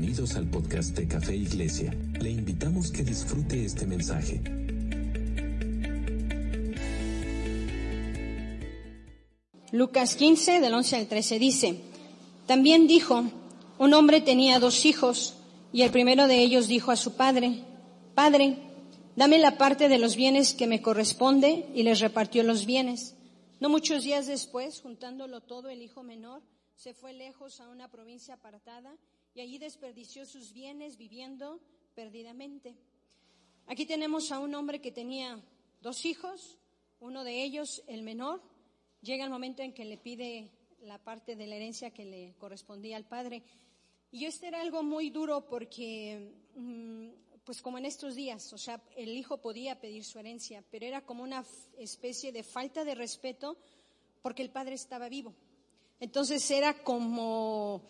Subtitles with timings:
[0.00, 1.92] Bienvenidos al podcast de Café Iglesia.
[2.22, 4.40] Le invitamos que disfrute este mensaje.
[9.72, 11.80] Lucas 15, del 11 al 13 dice,
[12.46, 13.24] también dijo,
[13.78, 15.34] un hombre tenía dos hijos
[15.70, 17.62] y el primero de ellos dijo a su padre,
[18.14, 18.56] Padre,
[19.16, 23.16] dame la parte de los bienes que me corresponde y les repartió los bienes.
[23.60, 26.40] No muchos días después, juntándolo todo, el hijo menor
[26.74, 28.96] se fue lejos a una provincia apartada
[29.34, 31.60] y allí desperdició sus bienes viviendo
[31.94, 32.74] perdidamente.
[33.66, 35.40] Aquí tenemos a un hombre que tenía
[35.80, 36.58] dos hijos,
[36.98, 38.42] uno de ellos, el menor,
[39.00, 40.50] llega el momento en que le pide
[40.82, 43.42] la parte de la herencia que le correspondía al padre.
[44.10, 47.08] Y este era algo muy duro porque, mm,
[47.44, 51.04] pues como en estos días, o sea, el hijo podía pedir su herencia, pero era
[51.04, 51.44] como una
[51.78, 53.56] especie de falta de respeto
[54.22, 55.34] porque el padre estaba vivo.
[56.00, 57.82] Entonces era como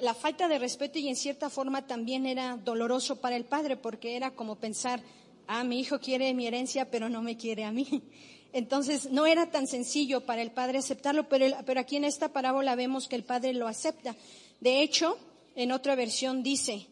[0.00, 4.16] la falta de respeto y en cierta forma también era doloroso para el padre porque
[4.16, 5.02] era como pensar,
[5.46, 8.02] ah, mi hijo quiere mi herencia, pero no me quiere a mí.
[8.52, 12.74] Entonces no era tan sencillo para el padre aceptarlo, pero, pero aquí en esta parábola
[12.74, 14.16] vemos que el padre lo acepta.
[14.60, 15.18] De hecho,
[15.54, 16.86] en otra versión dice,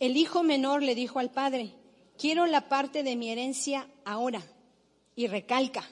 [0.00, 1.74] el hijo menor le dijo al padre,
[2.18, 4.42] quiero la parte de mi herencia ahora.
[5.14, 5.88] Y recalca,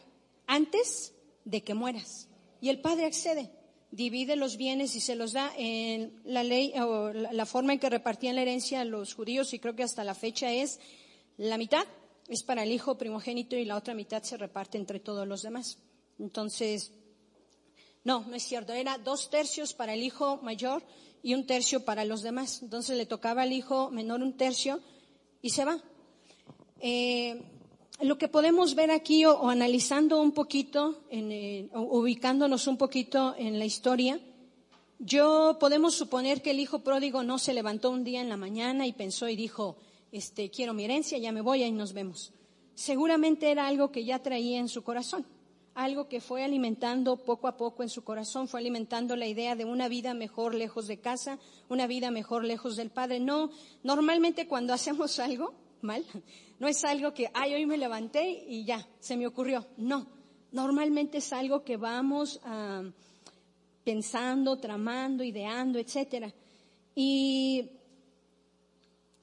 [0.47, 2.29] antes de que mueras.
[2.61, 3.51] Y el padre accede,
[3.95, 7.89] divide los bienes y se los da en la ley o la forma en que
[7.89, 10.81] repartían la herencia a los judíos y creo que hasta la fecha es
[11.37, 11.87] la mitad
[12.29, 15.79] es para el hijo primogénito y la otra mitad se reparte entre todos los demás.
[16.19, 16.93] Entonces,
[18.03, 18.73] no, no es cierto.
[18.73, 20.83] Era dos tercios para el hijo mayor
[21.23, 22.63] y un tercio para los demás.
[22.63, 24.81] Entonces le tocaba al hijo menor un tercio
[25.43, 25.83] y se va.
[26.81, 27.43] Eh,
[28.01, 33.59] lo que podemos ver aquí o, analizando un poquito, en, eh, ubicándonos un poquito en
[33.59, 34.21] la historia,
[34.99, 38.87] yo podemos suponer que el hijo pródigo no se levantó un día en la mañana
[38.87, 39.77] y pensó y dijo,
[40.13, 42.33] este, quiero mi herencia, ya me voy, ahí nos vemos.
[42.75, 45.27] Seguramente era algo que ya traía en su corazón
[45.75, 49.65] algo que fue alimentando poco a poco en su corazón, fue alimentando la idea de
[49.65, 51.39] una vida mejor lejos de casa,
[51.69, 53.21] una vida mejor lejos del Padre.
[53.21, 53.51] No,
[53.83, 56.05] normalmente cuando hacemos algo mal,
[56.65, 59.67] no es algo que, ay, hoy me levanté y ya, se me ocurrió.
[59.77, 60.07] No,
[60.51, 62.41] normalmente es algo que vamos
[63.85, 66.33] pensando, tramando, ideando, etcétera.
[66.95, 67.69] Y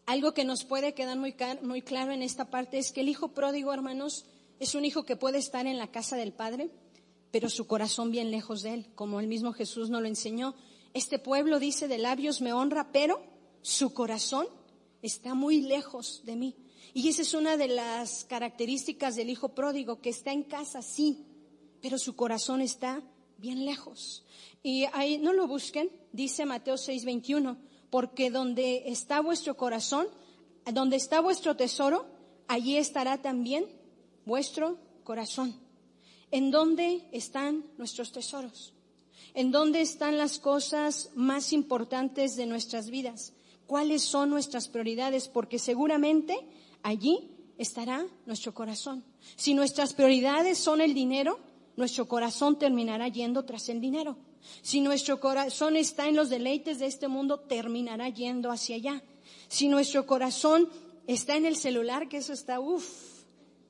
[0.06, 3.30] algo que nos puede quedar muy, muy claro en esta parte es que el hijo
[3.30, 4.26] pródigo, hermanos,
[4.60, 6.70] es un hijo que puede estar en la casa del Padre,
[7.32, 10.54] pero su corazón bien lejos de él, como el mismo Jesús nos lo enseñó.
[10.94, 13.20] Este pueblo dice de labios me honra, pero
[13.64, 14.46] su corazón
[15.02, 16.56] está muy lejos de mí.
[16.94, 21.26] Y esa es una de las características del hijo pródigo, que está en casa, sí,
[21.82, 23.02] pero su corazón está
[23.38, 24.24] bien lejos.
[24.64, 27.58] Y ahí no lo busquen, dice Mateo 6:21,
[27.90, 30.08] porque donde está vuestro corazón,
[30.72, 32.06] donde está vuestro tesoro,
[32.48, 33.66] allí estará también
[34.26, 35.56] vuestro corazón.
[36.30, 38.74] ¿En dónde están nuestros tesoros?
[39.34, 43.34] ¿En dónde están las cosas más importantes de nuestras vidas?
[43.66, 45.28] ¿Cuáles son nuestras prioridades?
[45.28, 46.38] Porque seguramente
[46.84, 49.04] allí estará nuestro corazón.
[49.36, 51.40] Si nuestras prioridades son el dinero,
[51.76, 54.18] nuestro corazón terminará yendo tras el dinero.
[54.62, 59.04] Si nuestro corazón está en los deleites de este mundo, terminará yendo hacia allá.
[59.48, 60.70] Si nuestro corazón
[61.08, 63.12] está en el celular, que eso está, uff,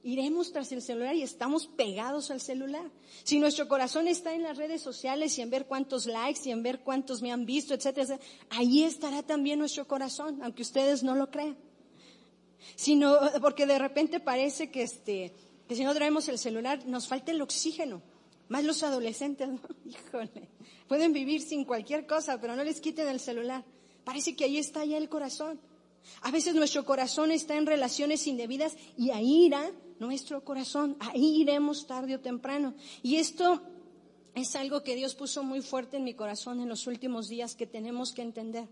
[0.03, 2.89] iremos tras el celular y estamos pegados al celular.
[3.23, 6.63] Si nuestro corazón está en las redes sociales y en ver cuántos likes y en
[6.63, 8.19] ver cuántos me han visto, etcétera,
[8.49, 11.57] ahí estará también nuestro corazón, aunque ustedes no lo crean.
[12.75, 15.33] Sino, porque de repente parece que este,
[15.67, 18.01] que si no traemos el celular nos falta el oxígeno.
[18.49, 19.59] Más los adolescentes, ¿no?
[19.85, 20.49] Híjole.
[20.87, 23.63] Pueden vivir sin cualquier cosa, pero no les quiten el celular.
[24.03, 25.59] Parece que ahí está ya el corazón.
[26.21, 30.97] A veces nuestro corazón está en relaciones indebidas y ahí irá nuestro corazón.
[30.99, 32.73] Ahí iremos tarde o temprano.
[33.03, 33.61] Y esto
[34.35, 37.67] es algo que Dios puso muy fuerte en mi corazón en los últimos días que
[37.67, 38.67] tenemos que entender.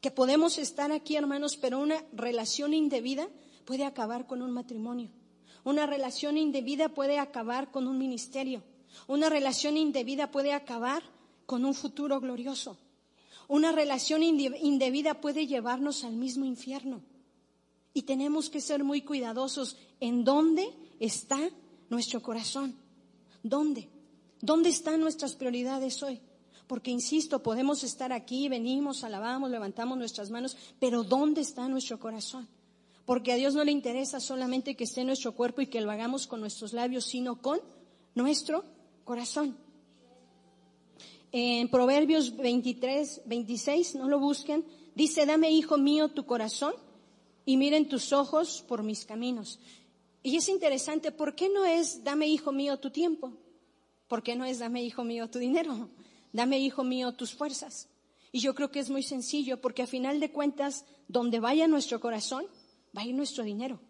[0.00, 3.28] Que podemos estar aquí, hermanos, pero una relación indebida
[3.64, 5.10] puede acabar con un matrimonio.
[5.64, 8.62] Una relación indebida puede acabar con un ministerio.
[9.06, 11.02] Una relación indebida puede acabar
[11.46, 12.78] con un futuro glorioso.
[13.48, 17.02] Una relación indebida puede llevarnos al mismo infierno.
[17.92, 20.68] Y tenemos que ser muy cuidadosos en dónde
[21.00, 21.38] está
[21.88, 22.76] nuestro corazón.
[23.42, 23.88] ¿Dónde?
[24.40, 26.20] ¿Dónde están nuestras prioridades hoy?
[26.68, 32.46] Porque, insisto, podemos estar aquí, venimos, alabamos, levantamos nuestras manos, pero ¿dónde está nuestro corazón?
[33.04, 36.28] Porque a Dios no le interesa solamente que esté nuestro cuerpo y que lo hagamos
[36.28, 37.58] con nuestros labios, sino con
[38.14, 38.64] nuestro
[39.02, 39.56] corazón.
[41.32, 44.64] En Proverbios 23, 26, no lo busquen,
[44.98, 46.74] Dice, dame, hijo mío, tu corazón
[47.44, 49.60] y miren tus ojos por mis caminos.
[50.24, 53.32] Y es interesante, ¿por qué no es, dame, hijo mío, tu tiempo?
[54.08, 55.88] ¿Por qué no es, dame, hijo mío, tu dinero?
[56.32, 57.88] Dame, hijo mío, tus fuerzas.
[58.32, 62.00] Y yo creo que es muy sencillo, porque a final de cuentas, donde vaya nuestro
[62.00, 62.46] corazón,
[62.96, 63.80] va a ir nuestro dinero.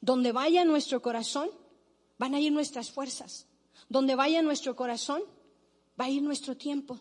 [0.00, 1.48] Donde vaya nuestro corazón,
[2.18, 3.46] van a ir nuestras fuerzas.
[3.88, 5.22] Donde vaya nuestro corazón,
[5.98, 7.00] va a ir nuestro tiempo.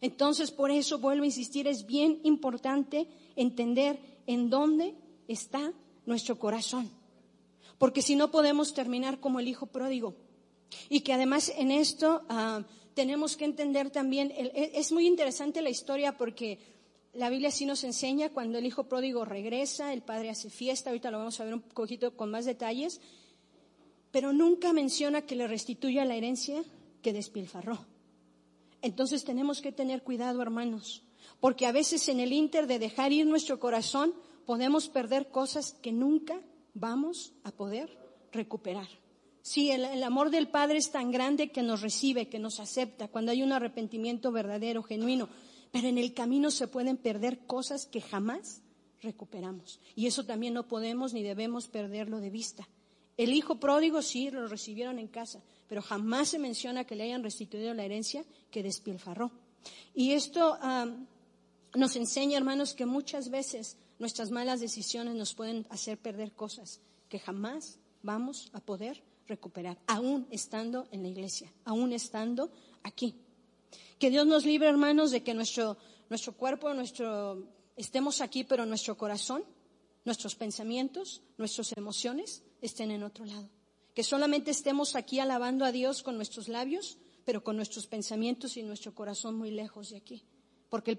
[0.00, 4.94] Entonces, por eso vuelvo a insistir, es bien importante entender en dónde
[5.28, 5.72] está
[6.06, 6.90] nuestro corazón.
[7.78, 10.14] Porque si no podemos terminar como el hijo pródigo.
[10.88, 15.70] Y que además en esto ah, tenemos que entender también, e, es muy interesante la
[15.70, 16.58] historia porque
[17.12, 21.10] la Biblia sí nos enseña cuando el hijo pródigo regresa, el padre hace fiesta, ahorita
[21.10, 23.00] lo vamos a ver un poquito con más detalles,
[24.10, 26.62] pero nunca menciona que le restituya la herencia
[27.02, 27.84] que despilfarró.
[28.80, 31.02] Entonces tenemos que tener cuidado, hermanos,
[31.40, 34.14] porque a veces en el inter de dejar ir nuestro corazón
[34.46, 36.40] podemos perder cosas que nunca
[36.74, 37.96] vamos a poder
[38.32, 38.88] recuperar.
[39.42, 43.32] Sí, el, amor del Padre es tan grande que nos recibe, que nos acepta, cuando
[43.32, 45.28] hay un arrepentimiento verdadero, genuino.
[45.72, 48.62] Pero en el camino se pueden perder cosas que jamás
[49.00, 49.80] recuperamos.
[49.96, 52.68] Y eso también no podemos ni debemos perderlo de vista.
[53.16, 57.24] El hijo pródigo sí lo recibieron en casa, pero jamás se menciona que le hayan
[57.24, 59.32] restituido la herencia que despilfarró.
[59.92, 60.56] Y esto
[61.74, 67.18] nos enseña, hermanos, que muchas veces nuestras malas decisiones nos pueden hacer perder cosas que
[67.18, 69.02] jamás vamos a poder
[69.34, 72.50] recuperar, aún estando en la iglesia, aún estando
[72.82, 73.14] aquí.
[73.98, 75.76] Que Dios nos libre, hermanos, de que nuestro,
[76.10, 77.46] nuestro cuerpo, nuestro,
[77.76, 79.44] estemos aquí, pero nuestro corazón,
[80.04, 83.48] nuestros pensamientos, nuestras emociones estén en otro lado.
[83.94, 88.62] Que solamente estemos aquí alabando a Dios con nuestros labios, pero con nuestros pensamientos y
[88.62, 90.24] nuestro corazón muy lejos de aquí.
[90.68, 90.98] Porque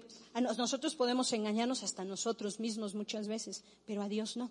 [0.56, 4.50] nosotros podemos engañarnos hasta nosotros mismos muchas veces, pero a Dios no.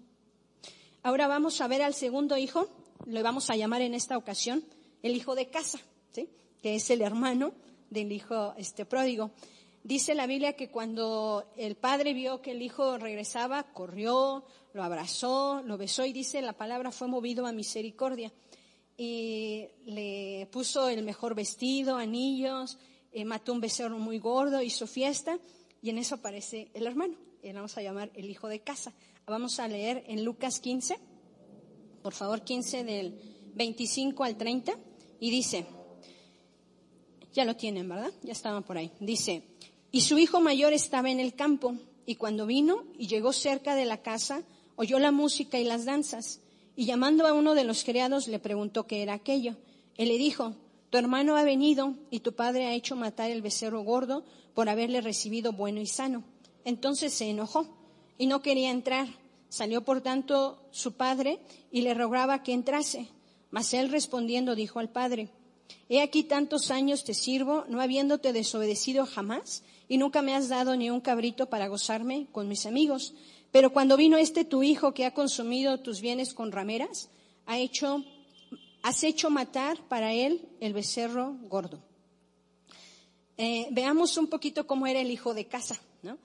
[1.01, 2.69] Ahora vamos a ver al segundo hijo,
[3.05, 4.63] le vamos a llamar en esta ocasión
[5.01, 5.79] el hijo de casa,
[6.11, 6.29] ¿sí?
[6.61, 7.53] que es el hermano
[7.89, 9.31] del hijo este pródigo.
[9.83, 15.61] Dice la Biblia que cuando el padre vio que el hijo regresaba, corrió, lo abrazó,
[15.63, 18.31] lo besó y dice la palabra fue movido a misericordia.
[18.95, 22.77] Y le puso el mejor vestido, anillos,
[23.11, 25.37] eh, mató un becerro muy gordo, hizo fiesta
[25.81, 27.15] y en eso aparece el hermano.
[27.41, 28.93] Le vamos a llamar el hijo de casa.
[29.25, 30.97] Vamos a leer en Lucas 15
[32.03, 33.15] por favor, 15 del
[33.55, 34.73] 25 al 30,
[35.19, 35.65] y dice,
[37.33, 38.11] ya lo tienen, ¿verdad?
[38.21, 38.91] Ya estaban por ahí.
[38.99, 39.43] Dice,
[39.91, 43.85] y su hijo mayor estaba en el campo, y cuando vino y llegó cerca de
[43.85, 44.43] la casa,
[44.75, 46.41] oyó la música y las danzas,
[46.75, 49.55] y llamando a uno de los criados le preguntó qué era aquello.
[49.95, 50.55] Él le dijo,
[50.89, 55.01] tu hermano ha venido y tu padre ha hecho matar el becerro gordo por haberle
[55.01, 56.23] recibido bueno y sano.
[56.65, 57.67] Entonces se enojó
[58.17, 59.07] y no quería entrar.
[59.53, 61.37] Salió por tanto su padre
[61.71, 63.09] y le rogaba que entrase.
[63.51, 65.29] Mas él respondiendo dijo al padre,
[65.89, 70.75] He aquí tantos años te sirvo, no habiéndote desobedecido jamás, y nunca me has dado
[70.75, 73.13] ni un cabrito para gozarme con mis amigos.
[73.51, 77.11] Pero cuando vino este tu hijo que ha consumido tus bienes con rameras,
[77.45, 78.03] ha hecho,
[78.81, 81.79] has hecho matar para él el becerro gordo.
[83.37, 86.17] Eh, veamos un poquito cómo era el hijo de casa, ¿no?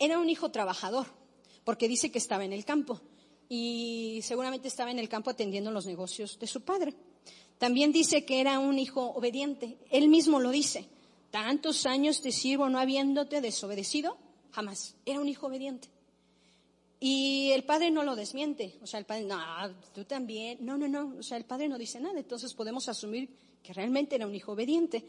[0.00, 1.06] Era un hijo trabajador,
[1.66, 3.00] porque dice que estaba en el campo
[3.48, 6.94] y seguramente estaba en el campo atendiendo los negocios de su padre.
[7.58, 9.76] También dice que era un hijo obediente.
[9.90, 10.86] Él mismo lo dice.
[11.32, 14.16] Tantos años te sirvo no habiéndote desobedecido,
[14.52, 14.94] jamás.
[15.04, 15.88] Era un hijo obediente.
[17.00, 18.78] Y el padre no lo desmiente.
[18.80, 19.36] O sea, el padre, no,
[19.92, 20.58] tú también.
[20.60, 21.16] No, no, no.
[21.18, 22.16] O sea, el padre no dice nada.
[22.16, 23.28] Entonces podemos asumir
[23.64, 25.04] que realmente era un hijo obediente.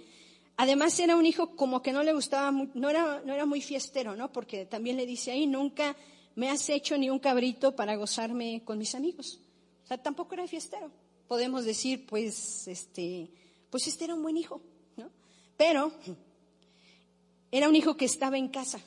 [0.55, 4.15] Además era un hijo como que no le gustaba, no era, no era muy fiestero,
[4.15, 4.31] ¿no?
[4.31, 5.95] Porque también le dice ahí, nunca
[6.37, 9.39] me has hecho ni un cabrito para gozarme con mis amigos.
[9.83, 10.91] O sea, tampoco era fiestero.
[11.27, 13.27] Podemos decir, pues, este,
[13.71, 14.61] pues este era un buen hijo,
[14.97, 15.09] ¿no?
[15.57, 15.91] Pero
[17.51, 18.79] era un hijo que estaba en casa,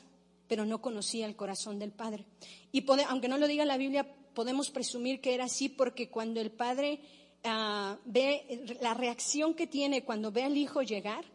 [0.47, 2.23] pero no conocía el corazón del padre.
[2.71, 6.51] Y aunque no lo diga la Biblia, podemos presumir que era así porque cuando el
[6.51, 7.01] padre
[7.43, 11.25] ah, ve la reacción que tiene cuando ve al hijo llegar,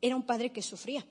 [0.00, 1.04] era un padre que sufría.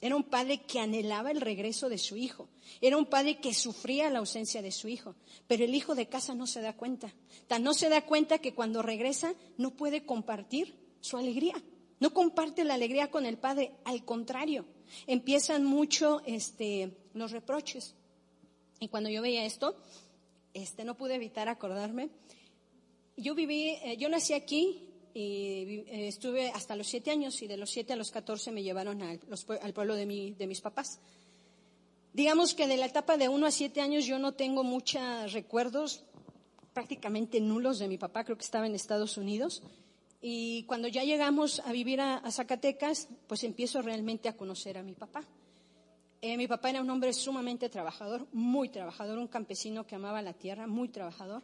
[0.00, 2.48] Era un padre que anhelaba el regreso de su hijo.
[2.80, 5.14] Era un padre que sufría la ausencia de su hijo.
[5.46, 7.14] Pero el hijo de casa no se da cuenta.
[7.46, 11.54] Tan no se da cuenta que cuando regresa no puede compartir su alegría.
[12.00, 13.72] No comparte la alegría con el padre.
[13.84, 14.66] Al contrario,
[15.06, 17.94] empiezan mucho este, los reproches.
[18.80, 19.76] Y cuando yo veía esto,
[20.52, 22.10] este, no pude evitar acordarme.
[23.16, 27.56] Yo viví, eh, yo nací aquí y eh, estuve hasta los siete años y de
[27.56, 30.98] los siete a los catorce me llevaron al, pueblo de, mi, de mis papás.
[32.12, 36.04] Digamos que de la etapa de 1 a 7 años yo no tengo muchos recuerdos,
[36.72, 39.64] prácticamente nulos de mi papá, creo que estaba en Estados Unidos.
[40.22, 44.94] Y cuando ya llegamos a vivir a, Zacatecas, pues empiezo realmente a conocer a mi
[44.94, 45.24] papá.
[46.22, 50.34] Eh, mi papá era un hombre sumamente trabajador, muy trabajador, un campesino que amaba la
[50.34, 51.42] tierra, muy trabajador,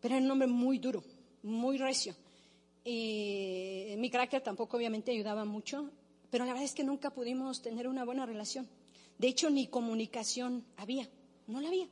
[0.00, 1.02] pero era un hombre muy duro,
[1.42, 2.14] muy recio.
[2.84, 5.90] Y mi carácter tampoco obviamente ayudaba mucho,
[6.30, 8.68] pero la verdad es que nunca pudimos tener una buena relación.
[9.18, 11.08] De hecho, ni comunicación había,
[11.46, 11.88] no la había.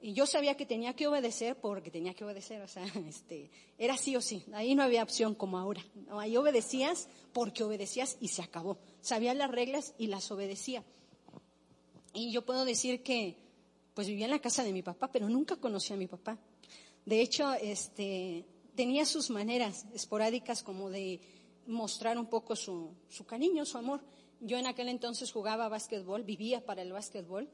[0.00, 3.96] Y yo sabía que tenía que obedecer porque tenía que obedecer, o sea, este, era
[3.96, 4.44] sí o sí.
[4.52, 5.82] Ahí no había opción como ahora.
[6.10, 8.78] ahí obedecías porque obedecías y se acabó.
[9.00, 10.84] Sabía las reglas y las obedecía.
[12.12, 13.36] Y yo puedo decir que,
[13.94, 16.38] pues vivía en la casa de mi papá, pero nunca conocí a mi papá.
[17.06, 21.20] De hecho, este, tenía sus maneras esporádicas como de
[21.66, 22.94] mostrar un poco su,
[23.26, 24.00] cariño, su amor.
[24.40, 27.48] Yo en aquel entonces jugaba básquetbol, vivía para el básquetbol.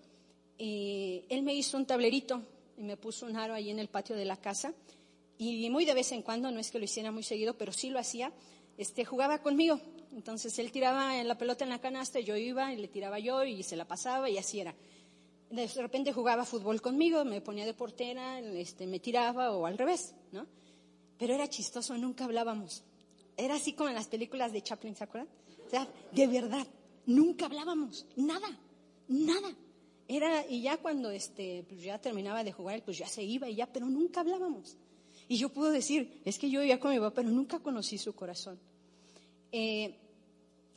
[0.58, 2.42] Y él me hizo un tablerito
[2.76, 4.74] y me puso un aro ahí en el patio de la casa.
[5.38, 7.88] Y muy de vez en cuando, no es que lo hiciera muy seguido, pero sí
[7.88, 8.32] lo hacía,
[8.76, 9.80] este, jugaba conmigo.
[10.12, 13.62] Entonces él tiraba la pelota en la canasta, yo iba y le tiraba yo y
[13.62, 14.74] se la pasaba y así era.
[15.50, 20.14] De repente jugaba fútbol conmigo, me ponía de portera, este, me tiraba o al revés,
[20.32, 20.46] ¿no?
[21.20, 22.82] Pero era chistoso, nunca hablábamos.
[23.36, 25.28] Era así como en las películas de Chaplin, ¿se acuerdan?
[25.66, 26.66] O sea, de verdad,
[27.04, 28.48] nunca hablábamos, nada,
[29.06, 29.54] nada.
[30.08, 33.56] Era, y ya cuando este, pues ya terminaba de jugar, pues ya se iba y
[33.56, 34.78] ya, pero nunca hablábamos.
[35.28, 38.14] Y yo puedo decir, es que yo vivía con mi papá, pero nunca conocí su
[38.14, 38.58] corazón.
[39.52, 39.94] Eh,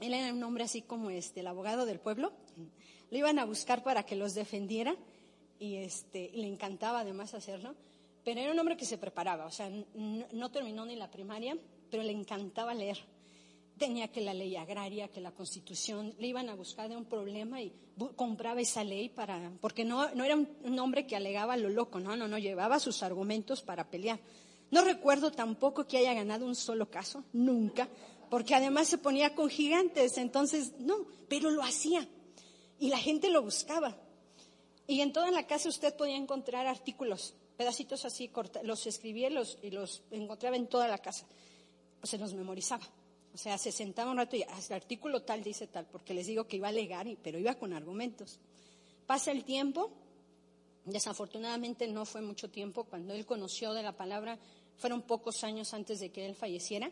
[0.02, 2.34] él era un hombre así como este, el abogado del pueblo.
[3.10, 4.94] Lo iban a buscar para que los defendiera
[5.58, 7.76] y, este, y le encantaba además hacerlo.
[8.24, 11.58] Pero era un hombre que se preparaba, o sea, no terminó ni la primaria,
[11.90, 12.98] pero le encantaba leer
[13.78, 17.62] tenía que la ley agraria, que la constitución, le iban a buscar de un problema
[17.62, 17.74] y
[18.16, 22.16] compraba esa ley para, porque no, no era un, hombre que alegaba lo loco, no,
[22.16, 24.20] no, no, llevaba sus argumentos para pelear.
[24.72, 27.88] No recuerdo tampoco que haya ganado un solo caso, nunca,
[28.30, 32.08] porque además se ponía con gigantes, entonces, no, pero lo hacía.
[32.80, 33.96] Y la gente lo buscaba.
[34.88, 38.32] Y en toda la casa usted podía encontrar artículos, pedacitos así,
[38.64, 41.26] los escribía los, y los encontraba en toda la casa.
[42.00, 42.86] Pues se los memorizaba.
[43.34, 46.28] O sea, se sentaba un rato y hasta el artículo tal dice tal, porque les
[46.28, 48.40] digo que iba a alegar, pero iba con argumentos.
[49.08, 49.92] Pasa el tiempo,
[50.86, 54.38] desafortunadamente no fue mucho tiempo, cuando él conoció de la palabra,
[54.78, 56.92] fueron pocos años antes de que él falleciera,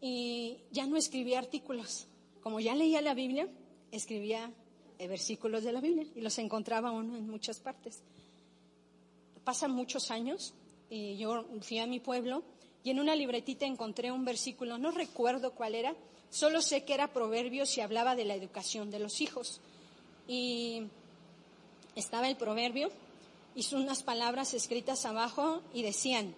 [0.00, 2.06] y ya no escribía artículos.
[2.42, 3.46] Como ya leía la Biblia,
[3.92, 4.50] escribía
[4.98, 8.02] eh, versículos de la Biblia y los encontraba uno en muchas partes.
[9.50, 10.54] Pasan muchos años
[10.90, 12.44] y yo fui a mi pueblo
[12.84, 15.96] y en una libretita encontré un versículo, no recuerdo cuál era,
[16.30, 19.60] solo sé que era Proverbios y hablaba de la educación de los hijos.
[20.28, 20.84] Y
[21.96, 22.92] estaba el proverbio,
[23.56, 26.32] hizo unas palabras escritas abajo y decían,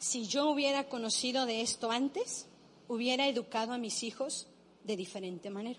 [0.00, 2.48] si yo hubiera conocido de esto antes,
[2.88, 4.48] hubiera educado a mis hijos
[4.82, 5.78] de diferente manera.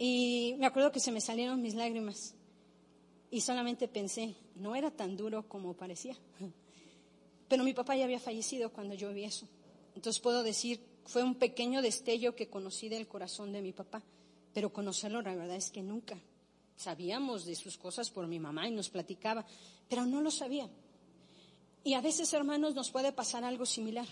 [0.00, 2.34] Y me acuerdo que se me salieron mis lágrimas
[3.30, 6.16] y solamente pensé, no era tan duro como parecía.
[7.48, 9.46] Pero mi papá ya había fallecido cuando yo vi eso.
[9.94, 14.02] Entonces puedo decir, fue un pequeño destello que conocí del corazón de mi papá,
[14.54, 16.18] pero conocerlo la verdad es que nunca.
[16.76, 19.44] Sabíamos de sus cosas por mi mamá y nos platicaba,
[19.88, 20.68] pero no lo sabía.
[21.84, 24.06] Y a veces, hermanos, nos puede pasar algo similar.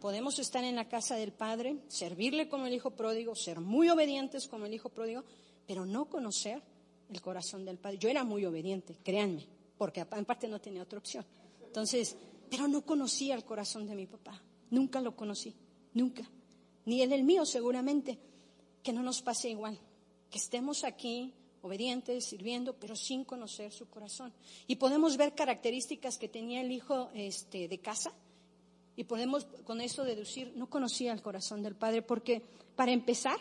[0.00, 4.48] Podemos estar en la casa del Padre, servirle como el Hijo pródigo, ser muy obedientes
[4.48, 5.24] como el Hijo pródigo,
[5.66, 6.62] pero no conocer
[7.10, 7.98] el corazón del Padre.
[7.98, 9.46] Yo era muy obediente, créanme,
[9.80, 11.24] porque en parte no tenía otra opción.
[11.64, 12.14] Entonces,
[12.50, 14.38] pero no conocía el corazón de mi papá.
[14.68, 15.54] Nunca lo conocí,
[15.94, 16.22] nunca.
[16.84, 18.18] Ni el mío seguramente.
[18.82, 19.78] Que no nos pase igual.
[20.30, 21.32] Que estemos aquí
[21.62, 24.34] obedientes, sirviendo, pero sin conocer su corazón.
[24.66, 28.12] Y podemos ver características que tenía el hijo este, de casa
[28.96, 32.42] y podemos con eso deducir, no conocía el corazón del padre, porque
[32.76, 33.38] para empezar,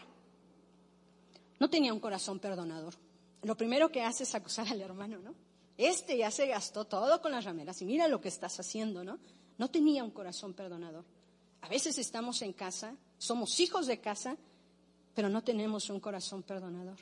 [1.60, 2.94] no tenía un corazón perdonador.
[3.42, 5.49] Lo primero que hace es acusar al hermano, ¿no?
[5.80, 9.18] Este ya se gastó todo con las rameras y mira lo que estás haciendo, ¿no?
[9.58, 11.06] No tenía un corazón perdonador.
[11.62, 14.36] A veces estamos en casa, somos hijos de casa,
[15.16, 16.98] pero no tenemos un corazón perdonador.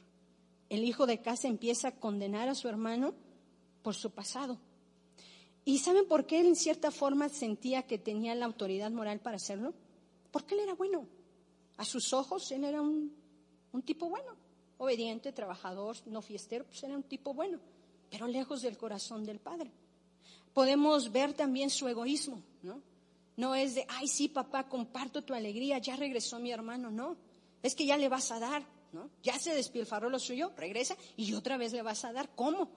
[0.69, 3.15] El hijo de casa empieza a condenar a su hermano
[3.81, 4.59] por su pasado.
[5.65, 9.37] ¿Y saben por qué él en cierta forma sentía que tenía la autoridad moral para
[9.37, 9.73] hacerlo?
[10.29, 11.07] Porque él era bueno.
[11.77, 13.11] A sus ojos él era un,
[13.83, 14.35] tipo bueno,
[14.77, 17.59] obediente, trabajador, no fiestero, pues era un tipo bueno
[18.09, 19.71] pero lejos del corazón del Padre.
[20.53, 22.81] Podemos ver también su egoísmo, ¿no?
[23.35, 27.15] No es de, ay, sí, papá, comparto tu alegría, ya regresó mi hermano, no.
[27.61, 29.09] Es que ya le vas a dar, ¿no?
[29.21, 32.29] Ya se despilfarró lo suyo, regresa y otra vez le vas a dar.
[32.35, 32.69] ¿Cómo?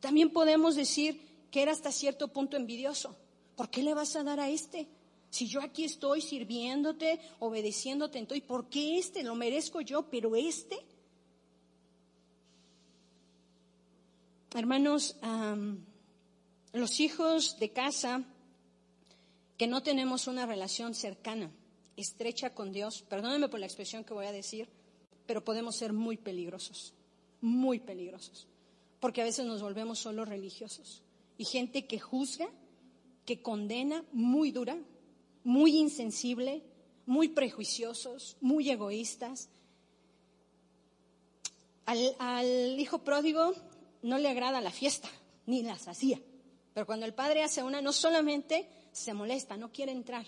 [0.00, 3.16] También podemos decir que era hasta cierto punto envidioso.
[3.56, 4.88] ¿Por qué le vas a dar a este?
[5.30, 9.22] Si yo aquí estoy sirviéndote, obedeciéndote, entonces, ¿por qué este?
[9.22, 10.78] Lo merezco yo, pero este.
[14.54, 15.16] Hermanos,
[16.74, 18.22] los hijos de casa
[19.56, 21.50] que no tenemos una relación cercana,
[21.96, 24.68] estrecha con Dios, perdónenme por la expresión que voy a decir,
[25.24, 26.92] pero podemos ser muy peligrosos,
[27.40, 28.46] muy peligrosos,
[29.00, 31.02] porque a veces nos volvemos solo religiosos
[31.38, 32.50] y gente que juzga,
[33.24, 34.76] que condena muy dura,
[35.44, 36.62] muy insensible,
[37.06, 39.48] muy prejuiciosos, muy egoístas.
[41.86, 43.54] Al, al, hijo pródigo
[44.02, 45.08] no le agrada la fiesta,
[45.46, 46.20] ni las hacía.
[46.74, 50.26] Pero cuando el padre hace una, no solamente se molesta, no quiere entrar.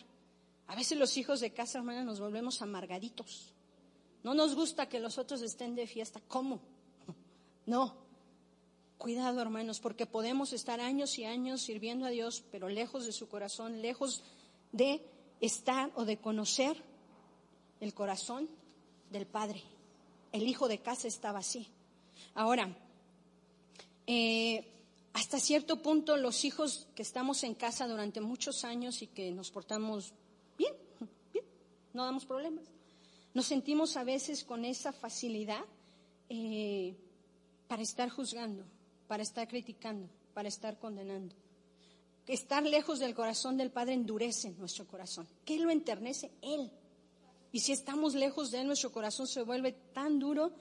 [0.66, 3.52] A veces los hijos de casa, hermana, nos volvemos amargaditos.
[4.22, 6.20] No nos gusta que los otros estén de fiesta.
[6.28, 6.60] ¿Cómo?
[7.66, 8.04] No.
[8.98, 13.28] Cuidado, hermanos, porque podemos estar años y años sirviendo a Dios, pero lejos de su
[13.28, 14.22] corazón, lejos
[14.72, 15.02] de
[15.40, 16.76] estar o de conocer
[17.80, 18.48] el corazón
[19.10, 19.62] del Padre.
[20.32, 21.68] El hijo de casa estaba así.
[22.34, 22.76] Ahora,
[24.06, 24.66] eh,
[25.12, 29.50] hasta cierto punto los hijos que estamos en casa durante muchos años y que nos
[29.50, 30.12] portamos
[30.58, 30.74] bien,
[31.32, 31.44] bien,
[31.92, 32.64] no damos problemas,
[33.32, 35.64] nos sentimos a veces con esa facilidad
[36.28, 36.96] eh,
[37.68, 38.64] para estar juzgando,
[39.08, 41.34] para estar criticando, para estar condenando
[42.26, 45.28] estar lejos del corazón del Padre endurece nuestro corazón.
[45.44, 46.30] ¿Qué lo enternece?
[46.40, 46.70] Él.
[47.52, 50.52] Y si estamos lejos de Él, nuestro corazón se vuelve tan duro,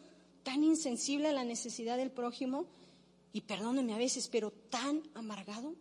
[0.43, 2.67] tan insensible a la necesidad del prójimo,
[3.33, 5.75] y perdónenme a veces, pero tan amargado,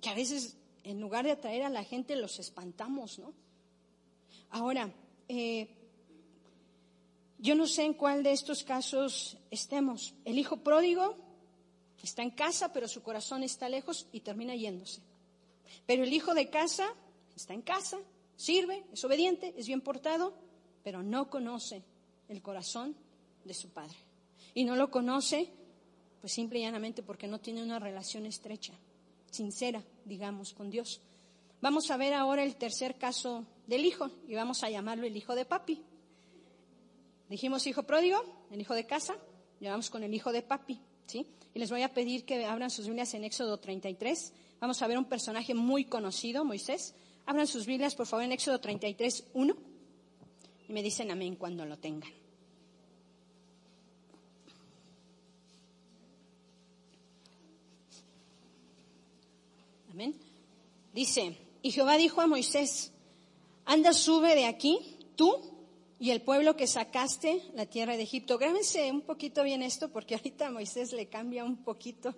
[0.00, 3.34] que a veces en lugar de atraer a la gente los espantamos, ¿no?
[4.50, 4.94] Ahora,
[5.28, 5.68] eh,
[7.38, 10.14] yo no sé en cuál de estos casos estemos.
[10.24, 11.16] El hijo pródigo
[12.02, 15.00] Está en casa, pero su corazón está lejos y termina yéndose.
[15.86, 16.86] Pero el hijo de casa
[17.34, 17.98] está en casa,
[18.36, 20.32] sirve, es obediente, es bien portado,
[20.84, 21.82] pero no conoce
[22.28, 22.96] el corazón
[23.44, 23.96] de su padre.
[24.54, 25.50] Y no lo conoce,
[26.26, 28.72] pues simple y llanamente porque no tiene una relación estrecha,
[29.30, 31.00] sincera, digamos, con Dios.
[31.60, 35.36] Vamos a ver ahora el tercer caso del hijo y vamos a llamarlo el hijo
[35.36, 35.84] de papi.
[37.28, 39.16] Dijimos hijo pródigo, el hijo de casa,
[39.60, 41.28] llevamos con el hijo de papi, ¿sí?
[41.54, 44.32] Y les voy a pedir que abran sus Biblias en Éxodo 33.
[44.58, 46.96] Vamos a ver un personaje muy conocido, Moisés.
[47.24, 49.56] Abran sus Biblias, por favor, en Éxodo 33, 1.
[50.70, 52.25] Y me dicen amén cuando lo tengan.
[59.96, 60.14] Amén.
[60.92, 62.92] Dice, y Jehová dijo a Moisés,
[63.64, 64.78] anda, sube de aquí,
[65.16, 65.40] tú
[65.98, 68.36] y el pueblo que sacaste la tierra de Egipto.
[68.36, 72.14] Grábense un poquito bien esto porque ahorita Moisés le cambia un poquito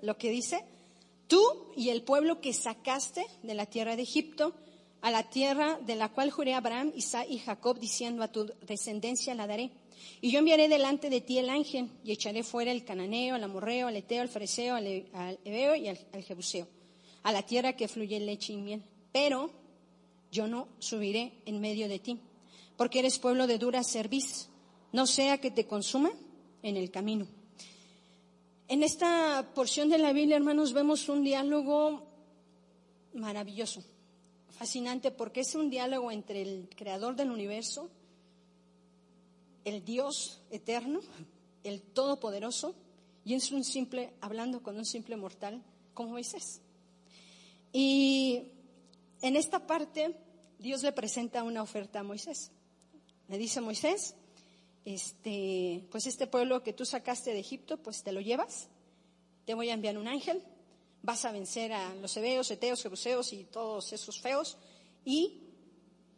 [0.00, 0.64] lo que dice.
[1.26, 1.42] Tú
[1.76, 4.54] y el pueblo que sacaste de la tierra de Egipto
[5.02, 8.50] a la tierra de la cual juré a Abraham, Isaac y Jacob diciendo a tu
[8.66, 9.72] descendencia la daré.
[10.22, 13.90] Y yo enviaré delante de ti el ángel y echaré fuera el cananeo, el amorreo,
[13.90, 14.86] el eteo, el freseo, al
[15.44, 16.66] ebeo y al, al jebuseo,
[17.22, 18.82] a la tierra que fluye leche y miel.
[19.12, 19.50] Pero
[20.30, 22.20] yo no subiré en medio de ti
[22.80, 24.48] porque eres pueblo de dura cerviz,
[24.92, 26.12] no sea que te consuma
[26.62, 27.26] en el camino.
[28.68, 32.06] En esta porción de la Biblia, hermanos, vemos un diálogo
[33.12, 33.84] maravilloso,
[34.48, 37.90] fascinante, porque es un diálogo entre el creador del universo,
[39.66, 41.00] el Dios eterno,
[41.64, 42.74] el todopoderoso,
[43.26, 46.62] y es un simple, hablando con un simple mortal como Moisés.
[47.72, 48.52] Y
[49.22, 50.16] en esta parte,
[50.58, 52.50] Dios le presenta una oferta a Moisés.
[53.28, 54.14] Le dice Moisés,
[54.84, 58.68] este, pues este pueblo que tú sacaste de Egipto, pues te lo llevas,
[59.44, 60.42] te voy a enviar un ángel,
[61.02, 64.58] vas a vencer a los hebeos, eteos, jebuseos y todos esos feos,
[65.04, 65.40] y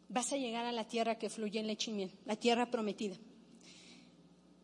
[0.09, 3.15] vas a llegar a la tierra que fluye en leche y miel, la tierra prometida.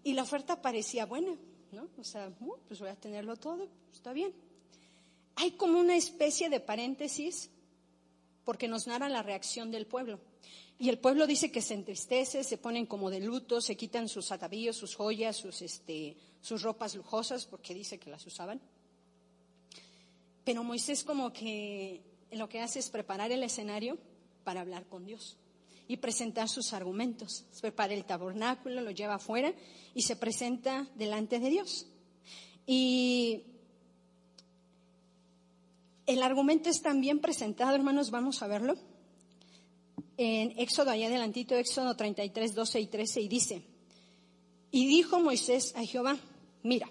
[0.03, 1.37] Y la oferta parecía buena,
[1.71, 1.89] ¿no?
[1.97, 4.33] O sea, uh, pues voy a tenerlo todo, está bien.
[5.39, 7.49] Hay como una especie de paréntesis
[8.43, 10.19] porque nos narra la reacción del pueblo.
[10.77, 14.33] Y el pueblo dice que se entristece, se ponen como de luto, se quitan sus
[14.33, 18.59] atavíos, sus joyas, sus, este, sus ropas lujosas, porque dice que las usaban.
[20.43, 23.97] Pero Moisés como que lo que hace es preparar el escenario
[24.43, 25.37] para hablar con Dios
[25.87, 27.45] y presentar sus argumentos.
[27.61, 29.53] Prepara el tabernáculo, lo lleva afuera
[29.93, 31.87] y se presenta delante de Dios.
[32.67, 33.45] Y
[36.09, 38.75] el argumento es también presentado, hermanos, vamos a verlo
[40.17, 43.61] en Éxodo, allá adelantito, Éxodo 33, 12 y 13, y dice,
[44.71, 46.17] Y dijo Moisés a Jehová,
[46.63, 46.89] mira,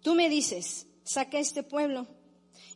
[0.00, 2.06] tú me dices, saca este pueblo,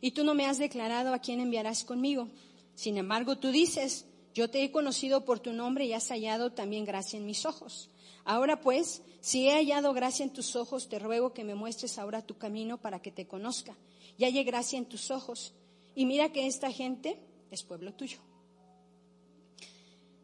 [0.01, 2.29] y tú no me has declarado a quién enviarás conmigo.
[2.75, 6.85] Sin embargo, tú dices, yo te he conocido por tu nombre y has hallado también
[6.85, 7.89] gracia en mis ojos.
[8.23, 12.21] Ahora pues, si he hallado gracia en tus ojos, te ruego que me muestres ahora
[12.21, 13.75] tu camino para que te conozca
[14.17, 15.53] y halle gracia en tus ojos.
[15.95, 17.19] Y mira que esta gente
[17.51, 18.19] es pueblo tuyo.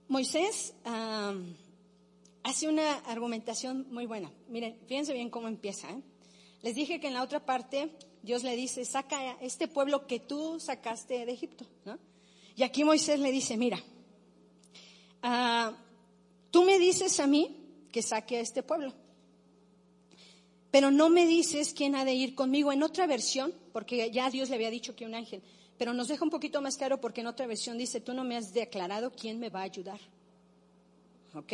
[0.07, 0.73] Moisés
[2.43, 4.31] hace una argumentación muy buena.
[4.49, 5.89] Miren, fíjense bien cómo empieza.
[5.89, 6.01] ¿eh?
[6.61, 10.59] Les dije que en la otra parte Dios le dice, saca este pueblo que tú
[10.59, 11.65] sacaste de Egipto.
[12.55, 13.81] Y aquí Moisés le dice, mira,
[15.23, 15.73] ah,
[16.51, 17.57] tú me dices a mí
[17.91, 18.93] que saque a este pueblo,
[20.71, 22.71] pero no me dices quién ha de ir conmigo.
[22.71, 25.43] En otra versión, porque ya Dios le había dicho que un ángel,
[25.77, 28.37] pero nos deja un poquito más claro porque en otra versión dice, tú no me
[28.37, 29.99] has declarado quién me va a ayudar.
[31.33, 31.53] ¿Ok?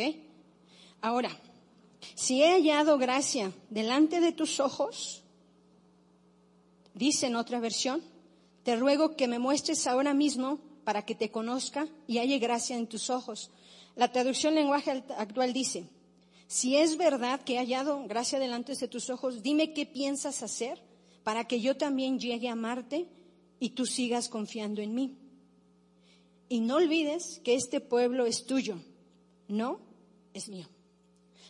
[1.00, 1.30] Ahora,
[2.14, 5.22] si he hallado gracia delante de tus ojos,
[6.94, 8.02] dice en otra versión,
[8.62, 12.86] te ruego que me muestres ahora mismo para que te conozca y halle gracia en
[12.86, 13.50] tus ojos.
[13.96, 15.88] La traducción lenguaje actual dice,
[16.48, 20.82] si es verdad que he hallado gracia delante de tus ojos, dime qué piensas hacer
[21.22, 23.06] para que yo también llegue a amarte
[23.60, 25.18] y tú sigas confiando en mí.
[26.48, 28.78] Y no olvides que este pueblo es tuyo,
[29.46, 29.80] no
[30.32, 30.66] es mío.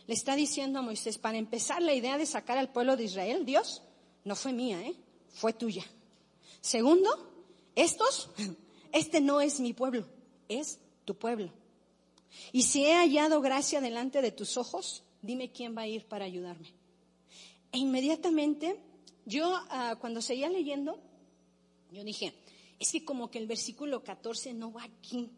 [0.05, 3.45] Le está diciendo a Moisés, para empezar, la idea de sacar al pueblo de Israel,
[3.45, 3.81] Dios,
[4.25, 4.95] no fue mía, ¿eh?
[5.29, 5.85] fue tuya.
[6.59, 7.09] Segundo,
[7.73, 8.31] estos,
[8.91, 10.05] este no es mi pueblo,
[10.49, 11.53] es tu pueblo.
[12.51, 16.25] Y si he hallado gracia delante de tus ojos, dime quién va a ir para
[16.25, 16.73] ayudarme.
[17.71, 18.79] E inmediatamente,
[19.25, 20.99] yo ah, cuando seguía leyendo,
[21.91, 22.33] yo dije,
[22.79, 25.29] es que como que el versículo 14 no va aquí,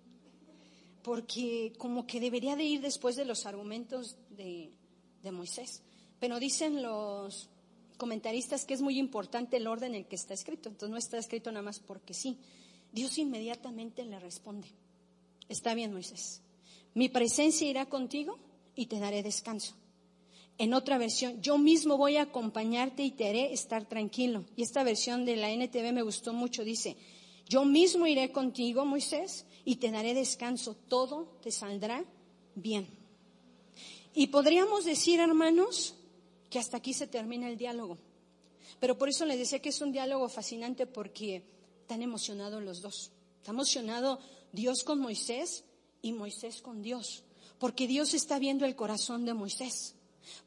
[1.01, 4.71] porque como que debería de ir después de los argumentos de,
[5.23, 5.81] de Moisés.
[6.19, 7.49] Pero dicen los
[7.97, 10.69] comentaristas que es muy importante el orden en el que está escrito.
[10.69, 12.37] Entonces no está escrito nada más porque sí.
[12.91, 14.67] Dios inmediatamente le responde.
[15.49, 16.41] Está bien, Moisés.
[16.93, 18.37] Mi presencia irá contigo
[18.75, 19.75] y te daré descanso.
[20.57, 24.45] En otra versión, yo mismo voy a acompañarte y te haré estar tranquilo.
[24.55, 26.63] Y esta versión de la NTV me gustó mucho.
[26.63, 26.97] Dice,
[27.47, 30.75] yo mismo iré contigo, Moisés, y te daré descanso.
[30.87, 32.05] Todo te saldrá
[32.55, 32.87] bien.
[34.13, 35.95] Y podríamos decir, hermanos,
[36.49, 37.97] que hasta aquí se termina el diálogo.
[38.79, 41.43] Pero por eso les decía que es un diálogo fascinante porque
[41.81, 43.11] están emocionados los dos.
[43.37, 44.19] Está emocionado
[44.51, 45.63] Dios con Moisés
[46.01, 47.23] y Moisés con Dios.
[47.59, 49.95] Porque Dios está viendo el corazón de Moisés.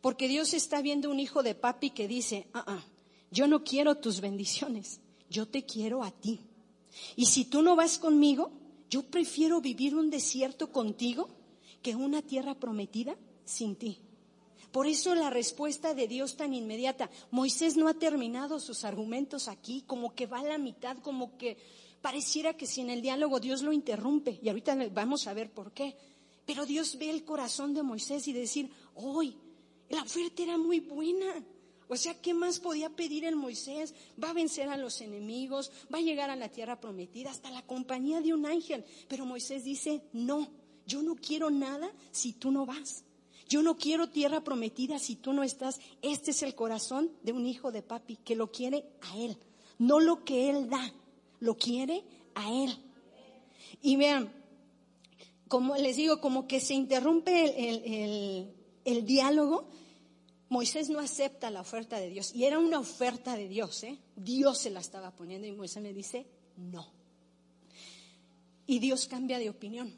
[0.01, 2.85] Porque Dios está viendo un hijo de papi que dice, ah, ah,
[3.31, 6.40] yo no quiero tus bendiciones, yo te quiero a ti.
[7.17, 8.51] Y si tú no vas conmigo,
[8.88, 11.29] yo prefiero vivir un desierto contigo
[11.83, 13.99] que una tierra prometida sin ti.
[14.71, 17.09] Por eso la respuesta de Dios tan inmediata.
[17.31, 21.57] Moisés no ha terminado sus argumentos aquí, como que va a la mitad, como que
[22.05, 24.38] pareciera que si en el diálogo Dios lo interrumpe.
[24.43, 25.97] Y ahorita vamos a ver por qué.
[26.45, 29.38] Pero Dios ve el corazón de Moisés y decir, hoy
[29.88, 31.43] la oferta era muy buena.
[31.88, 33.95] O sea, ¿qué más podía pedir el Moisés?
[34.23, 37.62] Va a vencer a los enemigos, va a llegar a la tierra prometida, hasta la
[37.62, 38.85] compañía de un ángel.
[39.09, 40.51] Pero Moisés dice, no,
[40.87, 43.05] yo no quiero nada si tú no vas.
[43.49, 45.81] Yo no quiero tierra prometida si tú no estás.
[46.03, 49.38] Este es el corazón de un hijo de papi que lo quiere a él.
[49.79, 50.93] No lo que él da,
[51.44, 52.02] lo quiere
[52.35, 52.76] a él.
[53.83, 54.33] Y vean,
[55.48, 58.50] como les digo, como que se interrumpe el,
[58.85, 59.68] el diálogo,
[60.48, 62.35] Moisés no acepta la oferta de Dios.
[62.35, 63.98] Y era una oferta de Dios, ¿eh?
[64.16, 66.26] Dios se la estaba poniendo y Moisés le dice,
[66.57, 66.88] no.
[68.66, 69.94] Y Dios cambia de opinión.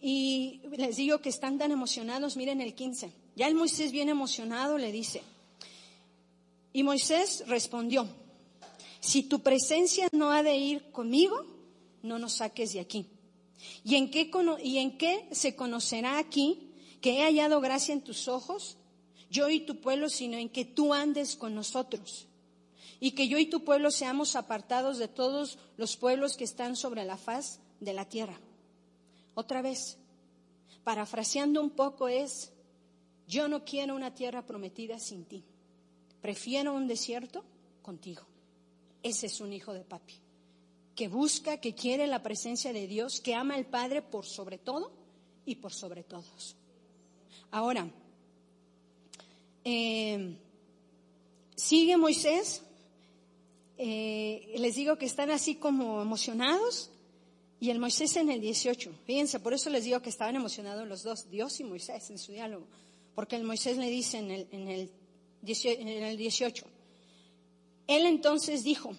[0.00, 3.12] Y les digo que están tan emocionados, miren el 15.
[3.36, 5.22] Ya el Moisés bien emocionado le dice,
[6.72, 8.08] y Moisés respondió,
[9.00, 11.44] si tu presencia no ha de ir conmigo,
[12.02, 13.06] no nos saques de aquí.
[13.84, 14.10] ¿Y en
[14.98, 18.76] qué, se conocerá aquí que he hallado gracia en tus ojos,
[19.30, 22.26] yo y tu pueblo, sino en que tú andes con nosotros.
[22.98, 27.04] Y que yo y tu pueblo seamos apartados de todos los pueblos que están sobre
[27.04, 28.38] la faz de la tierra.
[29.34, 29.96] Otra vez,
[30.84, 32.52] parafraseando un poco es,
[33.26, 35.44] yo no quiero una tierra prometida sin ti.
[36.20, 37.44] Prefiero un desierto
[37.80, 38.29] contigo.
[39.02, 40.14] Ese es un hijo de papi,
[40.94, 44.92] que busca, que quiere la presencia de Dios, que ama al Padre por sobre todo
[45.46, 46.56] y por sobre todos.
[47.50, 47.90] Ahora,
[49.64, 50.36] eh,
[51.56, 52.62] sigue Moisés,
[53.78, 56.90] eh, les digo que están así como emocionados,
[57.60, 61.02] y el Moisés en el 18, fíjense, por eso les digo que estaban emocionados los
[61.02, 62.66] dos, Dios y Moisés en su diálogo,
[63.14, 64.90] porque el Moisés le dice en el, en el,
[65.42, 66.66] en el 18,
[67.90, 68.92] él entonces dijo,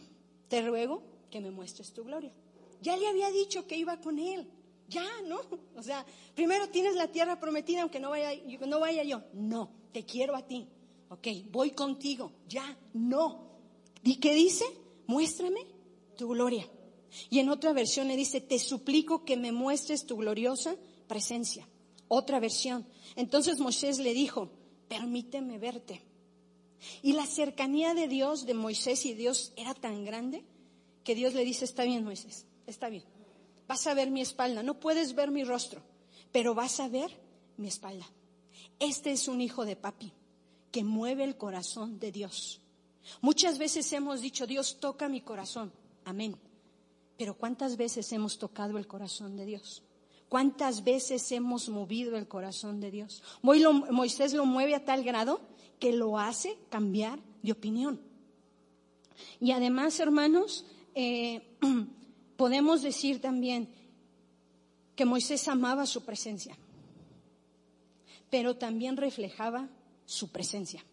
[0.50, 2.34] te ruego que me muestres tu gloria.
[2.82, 4.46] Ya le había dicho que iba con él.
[4.90, 5.40] Ya, ¿no?
[5.78, 8.32] O sea, primero tienes la tierra prometida aunque no vaya,
[8.68, 9.24] no vaya yo.
[9.34, 10.68] No, te quiero a ti.
[11.10, 12.34] Ok, voy contigo.
[12.50, 13.60] Ya, no.
[14.04, 14.66] ¿Y qué dice?
[15.08, 15.66] Muéstrame
[16.18, 16.70] tu gloria.
[17.30, 20.76] Y en otra versión le dice, te suplico que me muestres tu gloriosa
[21.08, 21.66] presencia.
[22.10, 22.86] Otra versión.
[23.16, 24.52] Entonces Moisés le dijo,
[24.90, 26.02] permíteme verte.
[27.02, 30.44] Y la cercanía de Dios, de Moisés y Dios, era tan grande
[31.04, 33.04] que Dios le dice, está bien Moisés, está bien.
[33.68, 35.82] Vas a ver mi espalda, no puedes ver mi rostro,
[36.32, 37.18] pero vas a ver
[37.58, 38.10] mi espalda.
[38.80, 40.12] Este es un hijo de papi
[40.72, 42.62] que mueve el corazón de Dios.
[43.22, 45.72] Muchas veces hemos dicho, Dios toca mi corazón.
[46.06, 46.36] Amén.
[47.18, 49.84] Pero ¿cuántas veces hemos tocado el corazón de Dios?
[50.30, 53.22] ¿Cuántas veces hemos movido el corazón de Dios?
[53.42, 55.42] Moisés lo mueve a tal grado
[55.82, 58.00] que lo hace cambiar de opinión.
[59.40, 60.64] Y además, hermanos,
[60.94, 61.42] eh,
[62.38, 63.68] podemos decir también
[64.96, 66.56] que Moisés amaba su presencia,
[68.30, 69.70] pero también reflejaba
[70.06, 70.86] su presencia.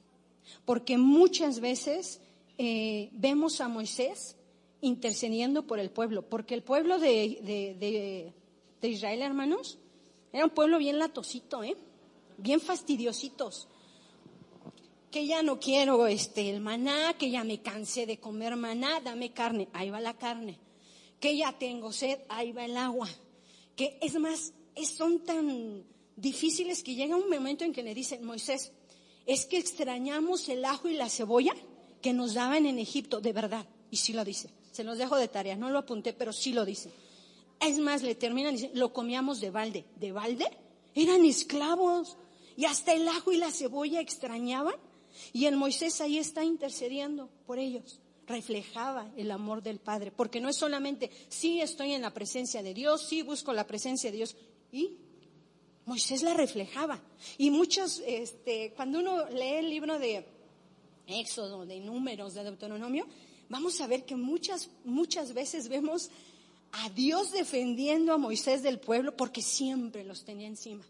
[0.64, 2.22] Porque muchas veces
[2.56, 4.36] eh, vemos a Moisés
[4.80, 8.32] intercediendo por el pueblo, porque el pueblo de,
[8.80, 9.78] Israel, hermanos,
[10.32, 11.76] era un pueblo bien latosito, ¿eh?
[12.38, 13.68] bien fastidiositos.
[15.10, 19.32] Que ya no quiero este, el maná, que ya me cansé de comer maná, dame
[19.32, 20.58] carne, ahí va la carne.
[21.18, 23.08] Que ya tengo sed, ahí va el agua.
[23.74, 24.52] Que es más,
[24.84, 25.84] son tan
[26.16, 28.72] difíciles que llega un momento en que le dicen, Moisés,
[29.26, 31.54] es que extrañamos el ajo y la cebolla
[32.02, 33.66] que nos daban en Egipto, de verdad.
[33.90, 34.50] Y sí lo dice.
[34.72, 36.90] Se los dejo de tarea, no lo apunté, pero sí lo dice.
[37.60, 39.84] Es más, le terminan diciendo, lo comíamos de balde.
[39.96, 40.46] ¿De balde?
[40.94, 42.16] Eran esclavos.
[42.56, 44.74] Y hasta el ajo y la cebolla extrañaban.
[45.32, 48.00] Y el Moisés ahí está intercediendo por ellos.
[48.26, 50.12] Reflejaba el amor del Padre.
[50.12, 54.10] Porque no es solamente, sí estoy en la presencia de Dios, sí busco la presencia
[54.10, 54.36] de Dios.
[54.72, 54.98] Y
[55.86, 57.00] Moisés la reflejaba.
[57.38, 60.24] Y muchos, este, cuando uno lee el libro de
[61.06, 63.06] Éxodo, de Números, de Deuteronomio,
[63.48, 66.10] vamos a ver que muchas, muchas veces vemos
[66.72, 70.84] a Dios defendiendo a Moisés del pueblo porque siempre los tenía encima.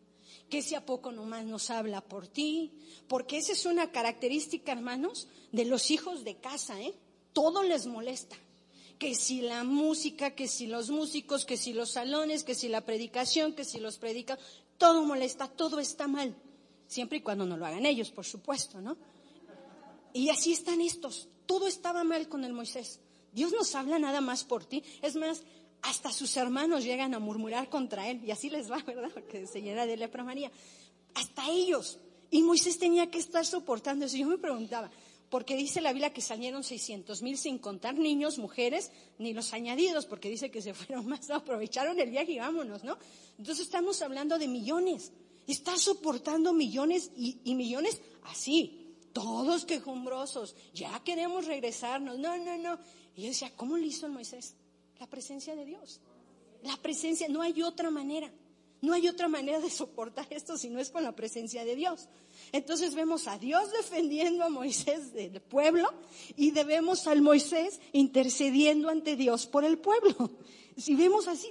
[0.49, 2.73] Que si a poco nomás nos habla por ti,
[3.07, 6.95] porque esa es una característica, hermanos, de los hijos de casa, ¿eh?
[7.33, 8.37] Todo les molesta.
[8.99, 12.81] Que si la música, que si los músicos, que si los salones, que si la
[12.81, 14.39] predicación, que si los predica,
[14.79, 16.35] todo molesta, todo está mal.
[16.87, 18.97] Siempre y cuando no lo hagan ellos, por supuesto, ¿no?
[20.15, 23.01] Y así están estos, todo estaba mal con el Moisés.
[23.33, 24.83] Dios nos habla nada más por ti.
[25.03, 25.43] Es más,
[25.83, 28.23] hasta sus hermanos llegan a murmurar contra él.
[28.25, 29.11] Y así les va, ¿verdad?
[29.13, 30.51] Porque se llena de lepra María.
[31.15, 31.99] Hasta ellos.
[32.31, 34.17] Y Moisés tenía que estar soportando eso.
[34.17, 34.91] Yo me preguntaba,
[35.31, 40.07] porque dice la Biblia que salieron 600 mil sin contar niños, mujeres, ni los añadidos,
[40.07, 42.99] porque dice que se fueron más, aprovecharon el viaje y vámonos, ¿no?
[43.39, 45.13] Entonces estamos hablando de millones.
[45.47, 52.79] Está soportando millones y, y millones así, todos quejumbrosos, ya queremos regresarnos, no, no, no.
[53.17, 54.55] Y yo decía, ¿cómo lo hizo el Moisés?
[54.99, 56.01] La presencia de Dios.
[56.63, 58.31] La presencia, no hay otra manera.
[58.81, 62.09] No hay otra manera de soportar esto si no es con la presencia de Dios.
[62.53, 65.89] Entonces vemos a Dios defendiendo a Moisés del pueblo
[66.37, 70.15] y debemos al Moisés intercediendo ante Dios por el pueblo.
[70.79, 71.49] Si vemos así,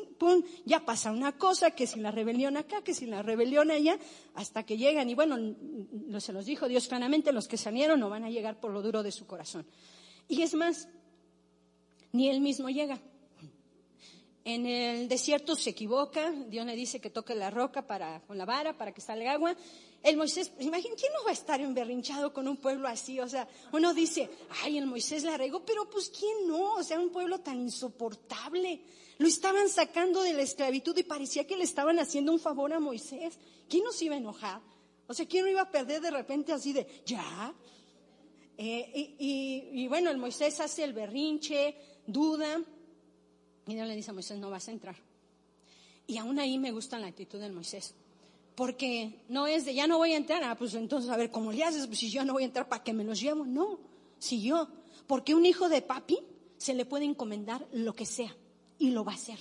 [0.63, 3.99] ya pasa una cosa, que si la rebelión acá, que si la rebelión allá,
[4.35, 5.09] hasta que llegan.
[5.09, 5.35] Y bueno,
[6.21, 9.03] se los dijo Dios claramente, los que salieron no van a llegar por lo duro
[9.03, 9.65] de su corazón.
[10.29, 10.87] Y es más,
[12.13, 13.01] ni él mismo llega.
[14.49, 18.45] En el desierto se equivoca, Dios le dice que toque la roca para, con la
[18.45, 19.53] vara para que salga agua.
[20.01, 23.19] El Moisés, imagínate, ¿quién no va a estar emberrinchado con un pueblo así?
[23.19, 24.29] O sea, uno dice,
[24.63, 26.75] ay, el Moisés la regó, pero pues ¿quién no?
[26.75, 28.79] O sea, un pueblo tan insoportable.
[29.17, 32.79] Lo estaban sacando de la esclavitud y parecía que le estaban haciendo un favor a
[32.79, 33.37] Moisés.
[33.67, 34.61] ¿Quién nos iba a enojar?
[35.07, 37.53] O sea, ¿quién no iba a perder de repente así de, ya?
[38.57, 42.63] Eh, y bueno, el Moisés hace el berrinche, duda.
[43.67, 44.95] Y Dios le dice a Moisés, no vas a entrar.
[46.07, 47.93] Y aún ahí me gusta la actitud de Moisés.
[48.55, 51.51] Porque no es de, ya no voy a entrar, ah, pues entonces a ver, ¿cómo
[51.51, 51.85] le haces?
[51.85, 53.45] Pues si yo no voy a entrar, ¿para qué me los llevo?
[53.45, 53.77] No,
[54.17, 54.67] si yo.
[55.05, 56.17] Porque un hijo de papi
[56.57, 58.35] se le puede encomendar lo que sea
[58.79, 59.37] y lo va a hacer.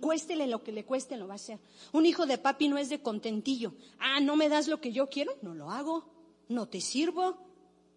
[0.00, 1.58] Cuéstele lo que le cueste, lo va a hacer.
[1.92, 3.74] Un hijo de papi no es de contentillo.
[3.98, 5.36] Ah, ¿no me das lo que yo quiero?
[5.42, 6.04] No lo hago.
[6.48, 7.36] No te sirvo.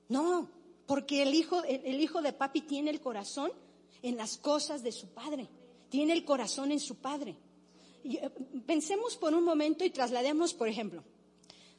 [0.09, 0.49] No,
[0.87, 3.51] porque el hijo, el hijo de papi tiene el corazón
[4.01, 5.47] en las cosas de su Padre.
[5.89, 7.35] Tiene el corazón en su Padre.
[8.03, 8.29] Eh,
[8.65, 11.03] pensemos por un momento y traslademos, por ejemplo,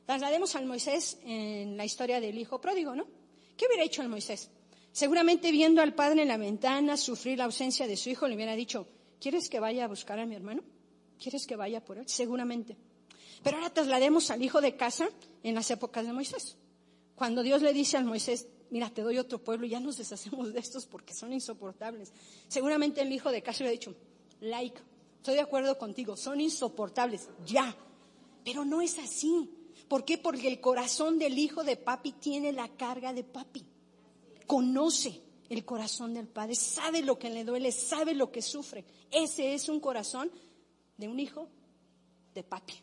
[0.07, 3.07] Traslademos al Moisés en la historia del hijo pródigo, ¿no?
[3.57, 4.51] ¿Qué hubiera hecho el Moisés?
[4.91, 8.57] Seguramente viendo al padre en la ventana sufrir la ausencia de su hijo, le hubiera
[8.57, 8.89] dicho,
[9.21, 10.63] ¿quieres que vaya a buscar a mi hermano?
[11.19, 12.09] ¿Quieres que vaya por él?
[12.09, 12.77] Seguramente.
[13.45, 15.09] Pero ahora traslademos al hijo de casa
[15.43, 16.57] en las épocas de Moisés.
[17.15, 20.59] Cuando Dios le dice al Moisés, mira, te doy otro pueblo, ya nos deshacemos de
[20.59, 22.11] estos porque son insoportables.
[22.49, 23.95] Seguramente el hijo de casa hubiera dicho,
[24.41, 24.81] like,
[25.19, 27.77] estoy de acuerdo contigo, son insoportables, ya.
[28.43, 29.51] Pero no es así.
[29.89, 30.17] ¿Por qué?
[30.17, 33.63] Porque el corazón del hijo de papi tiene la carga de papi.
[34.47, 38.87] Conoce el corazón del padre, sabe lo que le duele, sabe lo que sufre.
[39.11, 40.31] Ese es un corazón
[40.97, 41.47] de un hijo
[42.35, 42.75] de papi.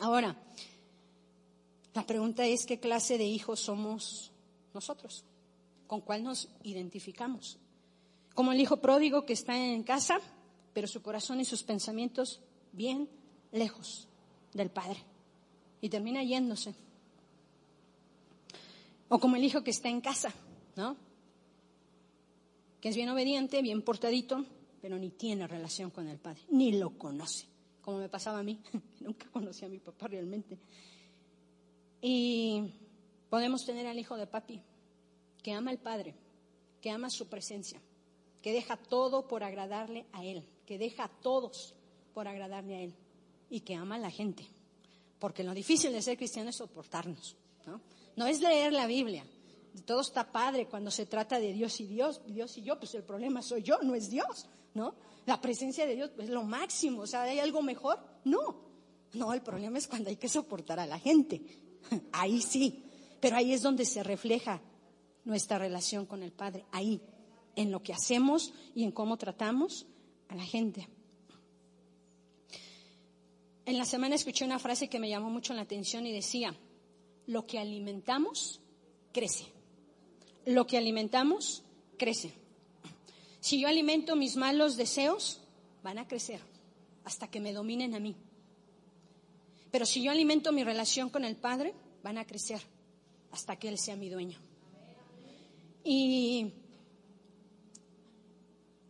[0.00, 0.36] Ahora,
[1.94, 4.32] la pregunta es qué clase de hijos somos
[4.74, 5.24] nosotros,
[5.86, 7.58] con cuál nos identificamos.
[8.34, 10.20] Como el hijo pródigo que está en casa,
[10.72, 12.40] pero su corazón y sus pensamientos
[12.72, 13.08] bien
[13.52, 14.08] lejos
[14.54, 15.04] del Padre
[15.80, 16.74] y termina yéndose.
[19.08, 20.32] O como el hijo que está en casa,
[20.76, 20.96] ¿no?
[22.80, 24.44] Que es bien obediente, bien portadito,
[24.80, 27.46] pero ni tiene relación con el Padre, ni lo conoce,
[27.82, 28.60] como me pasaba a mí.
[29.00, 30.58] Nunca conocí a mi papá realmente.
[32.00, 32.72] Y
[33.30, 34.60] podemos tener al hijo de papi,
[35.42, 36.14] que ama al Padre,
[36.82, 37.80] que ama su presencia,
[38.42, 41.74] que deja todo por agradarle a Él, que deja a todos
[42.12, 42.94] por agradarle a Él
[43.48, 44.46] y que ama a la gente.
[45.18, 47.80] Porque lo difícil de ser cristiano es soportarnos, ¿no?
[48.16, 49.24] No es leer la Biblia.
[49.84, 53.04] Todo está padre cuando se trata de Dios y Dios, Dios y yo, pues el
[53.04, 54.94] problema soy yo, no es Dios, ¿no?
[55.26, 58.00] La presencia de Dios es lo máximo, o sea, ¿hay algo mejor?
[58.24, 58.68] No.
[59.12, 61.40] No, el problema es cuando hay que soportar a la gente.
[62.12, 62.89] Ahí sí,
[63.20, 64.60] pero ahí es donde se refleja
[65.24, 67.00] nuestra relación con el Padre, ahí,
[67.56, 69.86] en lo que hacemos y en cómo tratamos
[70.28, 70.88] a la gente.
[73.66, 76.56] En la semana escuché una frase que me llamó mucho la atención y decía,
[77.26, 78.60] lo que alimentamos
[79.12, 79.44] crece.
[80.46, 81.62] Lo que alimentamos
[81.98, 82.32] crece.
[83.40, 85.40] Si yo alimento mis malos deseos,
[85.82, 86.40] van a crecer
[87.04, 88.16] hasta que me dominen a mí.
[89.70, 92.60] Pero si yo alimento mi relación con el Padre, van a crecer
[93.30, 94.38] hasta que Él sea mi dueño.
[95.84, 96.52] Y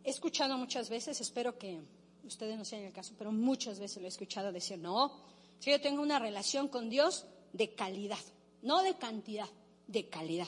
[0.03, 1.79] he escuchado muchas veces, espero que
[2.25, 5.11] ustedes no sean el caso, pero muchas veces lo he escuchado decir, no,
[5.59, 8.19] si yo tengo una relación con Dios de calidad,
[8.61, 9.47] no de cantidad,
[9.87, 10.47] de calidad.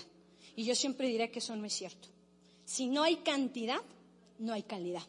[0.56, 2.10] Y yo siempre diré que eso no es cierto.
[2.66, 3.82] Si no hay cantidad,
[4.40, 5.04] no hay calidad.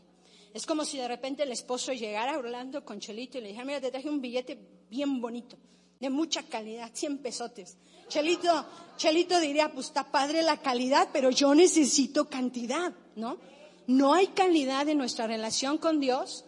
[0.52, 3.80] Es como si de repente el esposo llegara hablando con Chelito y le dijera, mira,
[3.80, 5.56] te traje un billete bien bonito,
[5.98, 7.76] de mucha calidad, 100 pesotes.
[8.08, 13.38] Chelito, Chelito diría, pues está padre la calidad, pero yo necesito cantidad, ¿no?
[13.86, 16.44] No hay calidad en nuestra relación con Dios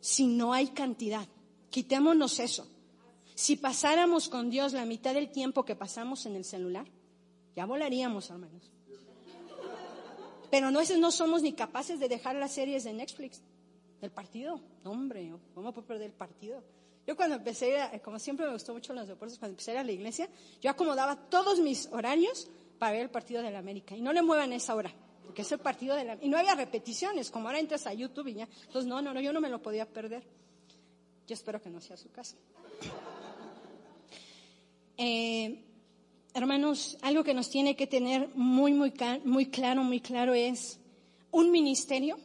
[0.00, 1.26] si no hay cantidad.
[1.70, 2.66] Quitémonos eso.
[3.34, 6.86] Si pasáramos con Dios la mitad del tiempo que pasamos en el celular,
[7.56, 8.70] ya volaríamos, hermanos.
[10.50, 13.42] Pero no, no somos ni capaces de dejar las series de Netflix.
[14.00, 16.62] El partido, hombre, ¿cómo puedo perder el partido?
[17.10, 19.82] Yo cuando empecé, como siempre me gustó mucho los deportes, cuando empecé a ir a
[19.82, 20.28] la iglesia,
[20.60, 23.96] yo acomodaba todos mis horarios para ver el partido de la América.
[23.96, 24.94] Y no le muevan esa hora
[25.24, 26.18] porque es el partido de la...
[26.22, 28.48] Y no había repeticiones, como ahora entras a YouTube y ya.
[28.64, 30.22] Entonces, no, no, no, yo no me lo podía perder.
[31.26, 32.36] Yo espero que no sea su caso.
[35.02, 35.64] Eh,
[36.34, 38.92] hermanos, algo que nos tiene que tener muy, muy,
[39.24, 40.78] muy claro, muy claro es,
[41.32, 42.18] un ministerio,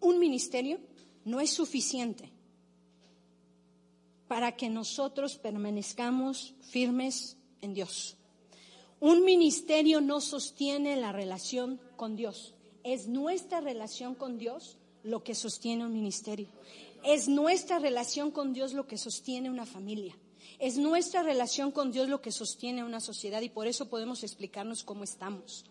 [0.00, 0.78] un ministerio
[1.24, 2.35] no es suficiente
[4.28, 8.16] para que nosotros permanezcamos firmes en Dios.
[9.00, 12.54] Un ministerio no sostiene la relación con Dios.
[12.82, 16.48] Es nuestra relación con Dios lo que sostiene un ministerio.
[17.04, 20.16] Es nuestra relación con Dios lo que sostiene una familia.
[20.58, 24.82] Es nuestra relación con Dios lo que sostiene una sociedad y por eso podemos explicarnos
[24.82, 25.64] cómo estamos.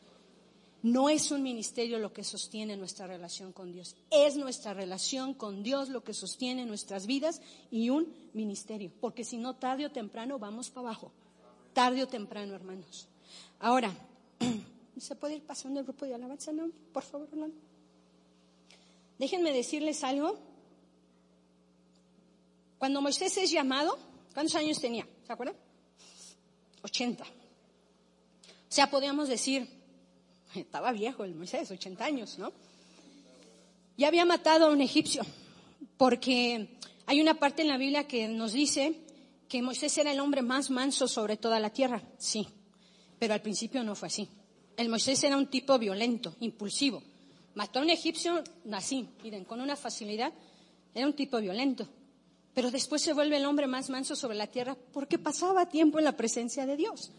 [0.86, 3.96] No es un ministerio lo que sostiene nuestra relación con Dios.
[4.12, 8.92] Es nuestra relación con Dios lo que sostiene nuestras vidas y un ministerio.
[9.02, 11.12] Porque si no, tarde o temprano vamos para abajo.
[11.74, 13.08] Tarde o temprano, hermanos.
[13.62, 13.92] Ahora,
[15.00, 16.54] ¿se puede ir pasando el grupo de alabanza?
[16.54, 17.58] No, por favor, Orlando.
[19.18, 20.38] Déjenme decirles algo.
[22.78, 23.98] Cuando Moisés es llamado,
[24.36, 25.08] ¿cuántos años tenía?
[25.26, 25.56] ¿Se acuerdan?
[26.84, 27.24] 80.
[27.24, 27.28] O
[28.68, 29.68] sea, podríamos decir,
[30.60, 32.52] estaba viejo el Moisés, 80 años, ¿no?
[33.98, 35.24] Ya había matado a un egipcio,
[35.98, 39.00] porque hay una parte en la Biblia que nos dice
[39.48, 42.02] que Moisés era el hombre más manso sobre toda la tierra.
[42.18, 42.48] Sí,
[43.20, 44.28] pero al principio no fue así.
[44.76, 47.02] El Moisés era un tipo violento, impulsivo.
[47.54, 48.44] Mató a un egipcio
[48.74, 50.34] así, miren, con una facilidad.
[50.94, 51.88] Era un tipo violento.
[52.54, 56.06] Pero después se vuelve el hombre más manso sobre la tierra porque pasaba tiempo en
[56.06, 57.12] la presencia de Dios.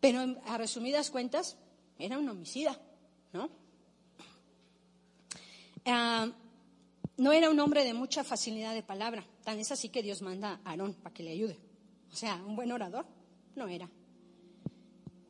[0.00, 1.56] Pero a resumidas cuentas,
[1.98, 2.78] era un homicida,
[3.32, 3.50] ¿no?
[5.86, 6.30] Ah,
[7.16, 9.24] no era un hombre de mucha facilidad de palabra.
[9.44, 11.58] Tan es así que Dios manda a Aarón para que le ayude.
[12.12, 13.06] O sea, un buen orador
[13.54, 13.88] no era.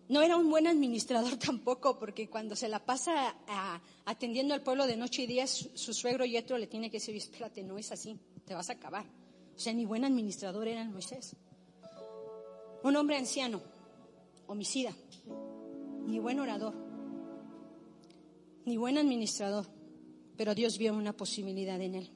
[0.08, 3.34] No era un buen administrador tampoco, porque cuando se la pasa
[4.04, 7.62] atendiendo al pueblo de noche y día, su, suegro Yetro le tiene que decir, espérate,
[7.62, 9.06] no es así, te vas a acabar.
[9.56, 11.36] O sea, ni buen administrador era Moisés.
[12.82, 13.62] Un hombre anciano,
[14.46, 14.92] homicida,
[16.06, 16.74] ni buen orador,
[18.64, 19.66] ni buen administrador,
[20.36, 22.10] pero Dios vio una posibilidad en él.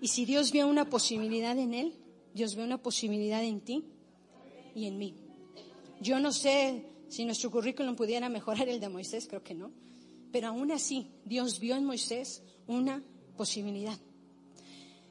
[0.00, 1.94] Y si Dios vio una posibilidad en él,
[2.34, 3.84] Dios ve una posibilidad en ti
[4.74, 5.14] y en mí.
[6.00, 9.70] Yo no sé si nuestro currículum pudiera mejorar el de Moisés, creo que no.
[10.32, 13.02] Pero aún así, Dios vio en Moisés una
[13.36, 13.98] posibilidad.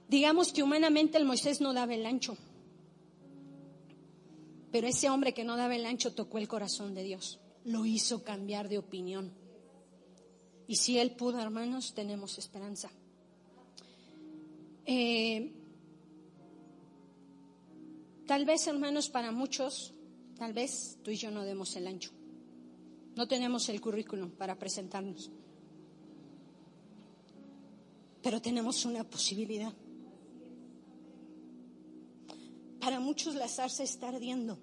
[0.08, 2.38] Digamos que humanamente el Moisés no daba el ancho.
[4.72, 7.40] Pero ese hombre que no daba el ancho tocó el corazón de Dios.
[7.66, 9.32] Lo hizo cambiar de opinión.
[10.68, 12.90] Y si Él pudo, hermanos, tenemos esperanza.
[14.86, 15.52] Eh,
[18.26, 19.94] tal vez, hermanos, para muchos,
[20.38, 22.12] tal vez tú y yo no demos el ancho.
[23.16, 25.32] No tenemos el currículum para presentarnos.
[28.22, 29.74] Pero tenemos una posibilidad.
[32.80, 34.60] Para muchos la zarza está ardiendo.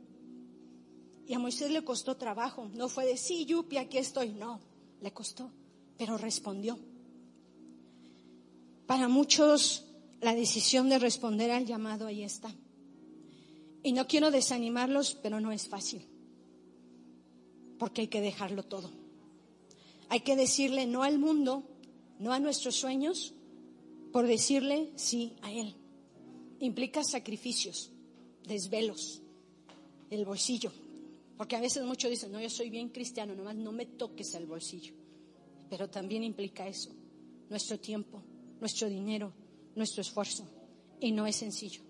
[1.26, 2.70] Y a Moisés le costó trabajo.
[2.74, 4.30] No fue de sí, Yupi, aquí estoy.
[4.30, 4.60] No,
[5.00, 5.50] le costó
[6.02, 6.80] pero respondió.
[8.86, 9.84] Para muchos
[10.20, 12.52] la decisión de responder al llamado ahí está.
[13.84, 16.04] Y no quiero desanimarlos, pero no es fácil,
[17.78, 18.90] porque hay que dejarlo todo.
[20.08, 21.62] Hay que decirle no al mundo,
[22.18, 23.32] no a nuestros sueños,
[24.12, 25.76] por decirle sí a Él.
[26.58, 27.92] Implica sacrificios,
[28.44, 29.22] desvelos,
[30.10, 30.72] el bolsillo,
[31.42, 34.46] porque a veces muchos dicen, no, yo soy bien cristiano, nomás no me toques el
[34.46, 34.94] bolsillo
[35.72, 36.90] pero también implica eso,
[37.48, 38.22] nuestro tiempo,
[38.60, 39.32] nuestro dinero,
[39.74, 40.46] nuestro esfuerzo.
[41.00, 41.80] Y no es sencillo.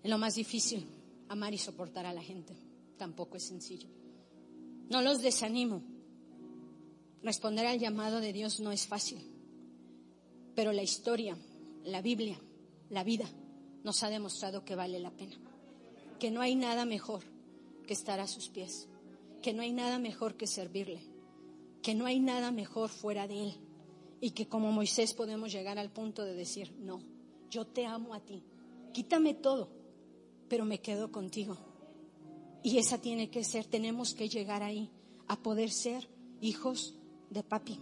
[0.00, 0.86] Es lo más difícil,
[1.28, 2.54] amar y soportar a la gente.
[2.96, 3.88] Tampoco es sencillo.
[4.88, 5.82] No los desanimo.
[7.24, 9.18] Responder al llamado de Dios no es fácil.
[10.54, 11.36] Pero la historia,
[11.82, 12.40] la Biblia,
[12.88, 13.28] la vida
[13.82, 15.47] nos ha demostrado que vale la pena.
[16.18, 17.22] Que no hay nada mejor
[17.86, 18.88] que estar a sus pies.
[19.42, 21.00] Que no hay nada mejor que servirle
[21.82, 23.54] que no hay nada mejor fuera de Él
[24.20, 27.00] y que como Moisés podemos llegar al punto de decir, no,
[27.50, 28.42] yo te amo a ti,
[28.92, 29.70] quítame todo,
[30.48, 31.56] pero me quedo contigo.
[32.62, 34.90] Y esa tiene que ser, tenemos que llegar ahí
[35.28, 36.08] a poder ser
[36.40, 36.94] hijos
[37.30, 37.78] de papi.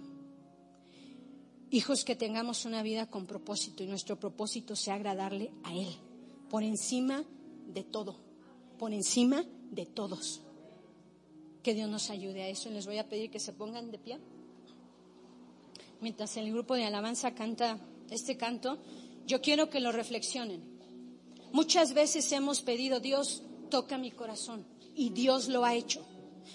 [1.70, 5.88] Hijos que tengamos una vida con propósito y nuestro propósito sea agradarle a Él,
[6.50, 7.24] por encima
[7.66, 8.20] de todo,
[8.78, 10.40] por encima de todos.
[11.62, 12.70] Que Dios nos ayude a eso.
[12.70, 14.18] Les voy a pedir que se pongan de pie.
[16.00, 17.78] Mientras el grupo de alabanza canta
[18.10, 18.78] este canto,
[19.26, 20.62] yo quiero que lo reflexionen.
[21.52, 24.64] Muchas veces hemos pedido, Dios, toca mi corazón.
[24.94, 26.04] Y Dios lo ha hecho.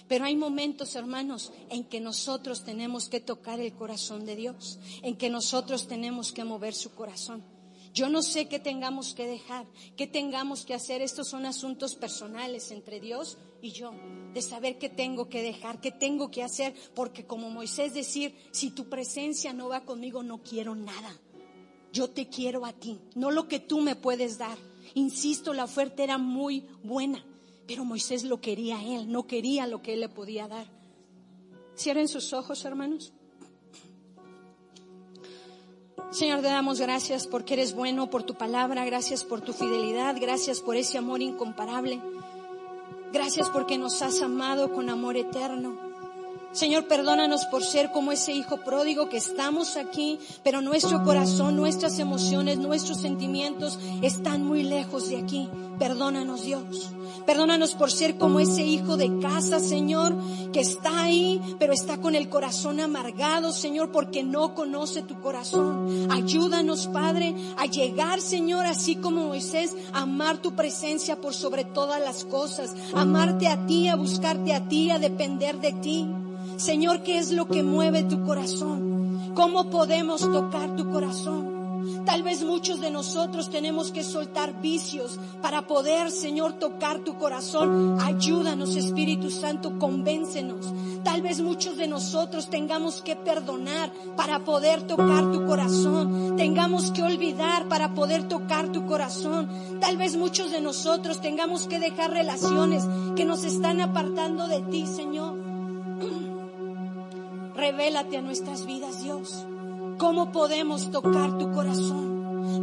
[0.08, 5.16] Pero hay momentos, hermanos, en que nosotros tenemos que tocar el corazón de Dios, en
[5.16, 7.44] que nosotros tenemos que mover su corazón.
[7.92, 9.66] Yo no sé qué tengamos que dejar,
[9.96, 11.02] qué tengamos que hacer.
[11.02, 13.92] Estos son asuntos personales entre Dios y yo,
[14.32, 18.70] de saber qué tengo que dejar, qué tengo que hacer, porque como Moisés decir, si
[18.70, 21.20] tu presencia no va conmigo, no quiero nada.
[21.92, 24.56] Yo te quiero a ti, no lo que tú me puedes dar.
[24.94, 27.24] Insisto, la oferta era muy buena,
[27.66, 30.66] pero Moisés lo quería a él, no quería lo que él le podía dar.
[31.76, 33.12] Cierren sus ojos, hermanos.
[36.12, 40.60] Señor, te damos gracias porque eres bueno, por tu palabra, gracias por tu fidelidad, gracias
[40.60, 42.02] por ese amor incomparable.
[43.12, 45.91] Gracias porque nos has amado con amor eterno.
[46.52, 51.98] Señor, perdónanos por ser como ese hijo pródigo que estamos aquí, pero nuestro corazón, nuestras
[51.98, 55.48] emociones, nuestros sentimientos están muy lejos de aquí.
[55.78, 56.90] Perdónanos, Dios.
[57.24, 60.14] Perdónanos por ser como ese hijo de casa, Señor,
[60.52, 66.08] que está ahí, pero está con el corazón amargado, Señor, porque no conoce tu corazón.
[66.10, 72.00] Ayúdanos, Padre, a llegar, Señor, así como Moisés, a amar tu presencia por sobre todas
[72.00, 76.06] las cosas, amarte a ti, a buscarte a ti, a depender de ti.
[76.62, 79.32] Señor, ¿qué es lo que mueve tu corazón?
[79.34, 82.04] ¿Cómo podemos tocar tu corazón?
[82.06, 87.98] Tal vez muchos de nosotros tenemos que soltar vicios para poder, Señor, tocar tu corazón.
[88.00, 90.72] Ayúdanos, Espíritu Santo, convéncenos.
[91.02, 96.36] Tal vez muchos de nosotros tengamos que perdonar para poder tocar tu corazón.
[96.36, 99.48] Tengamos que olvidar para poder tocar tu corazón.
[99.80, 102.84] Tal vez muchos de nosotros tengamos que dejar relaciones
[103.16, 105.41] que nos están apartando de ti, Señor.
[107.62, 109.46] Revélate a nuestras vidas, Dios.
[109.96, 112.11] ¿Cómo podemos tocar tu corazón?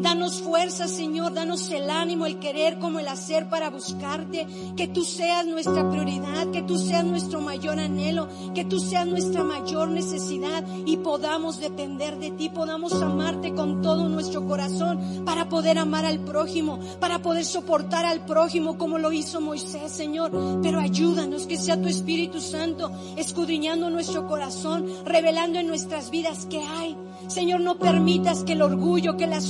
[0.01, 5.03] Danos fuerza, Señor, danos el ánimo, el querer como el hacer para buscarte, que tú
[5.03, 10.63] seas nuestra prioridad, que tú seas nuestro mayor anhelo, que tú seas nuestra mayor necesidad
[10.85, 16.19] y podamos depender de ti, podamos amarte con todo nuestro corazón para poder amar al
[16.19, 20.31] prójimo, para poder soportar al prójimo como lo hizo Moisés, Señor.
[20.61, 26.61] Pero ayúdanos que sea tu Espíritu Santo escudriñando nuestro corazón, revelando en nuestras vidas que
[26.63, 26.97] hay.
[27.27, 29.41] Señor, no permitas que el orgullo, que la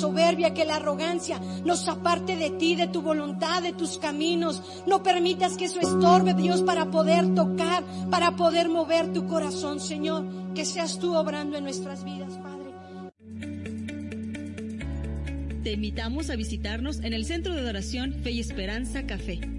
[0.54, 4.62] que la arrogancia nos aparte de ti, de tu voluntad, de tus caminos.
[4.86, 10.26] No permitas que eso estorbe, Dios, para poder tocar, para poder mover tu corazón, Señor.
[10.54, 12.60] Que seas tú obrando en nuestras vidas, Padre.
[15.64, 19.59] Te invitamos a visitarnos en el Centro de Adoración Fe y Esperanza Café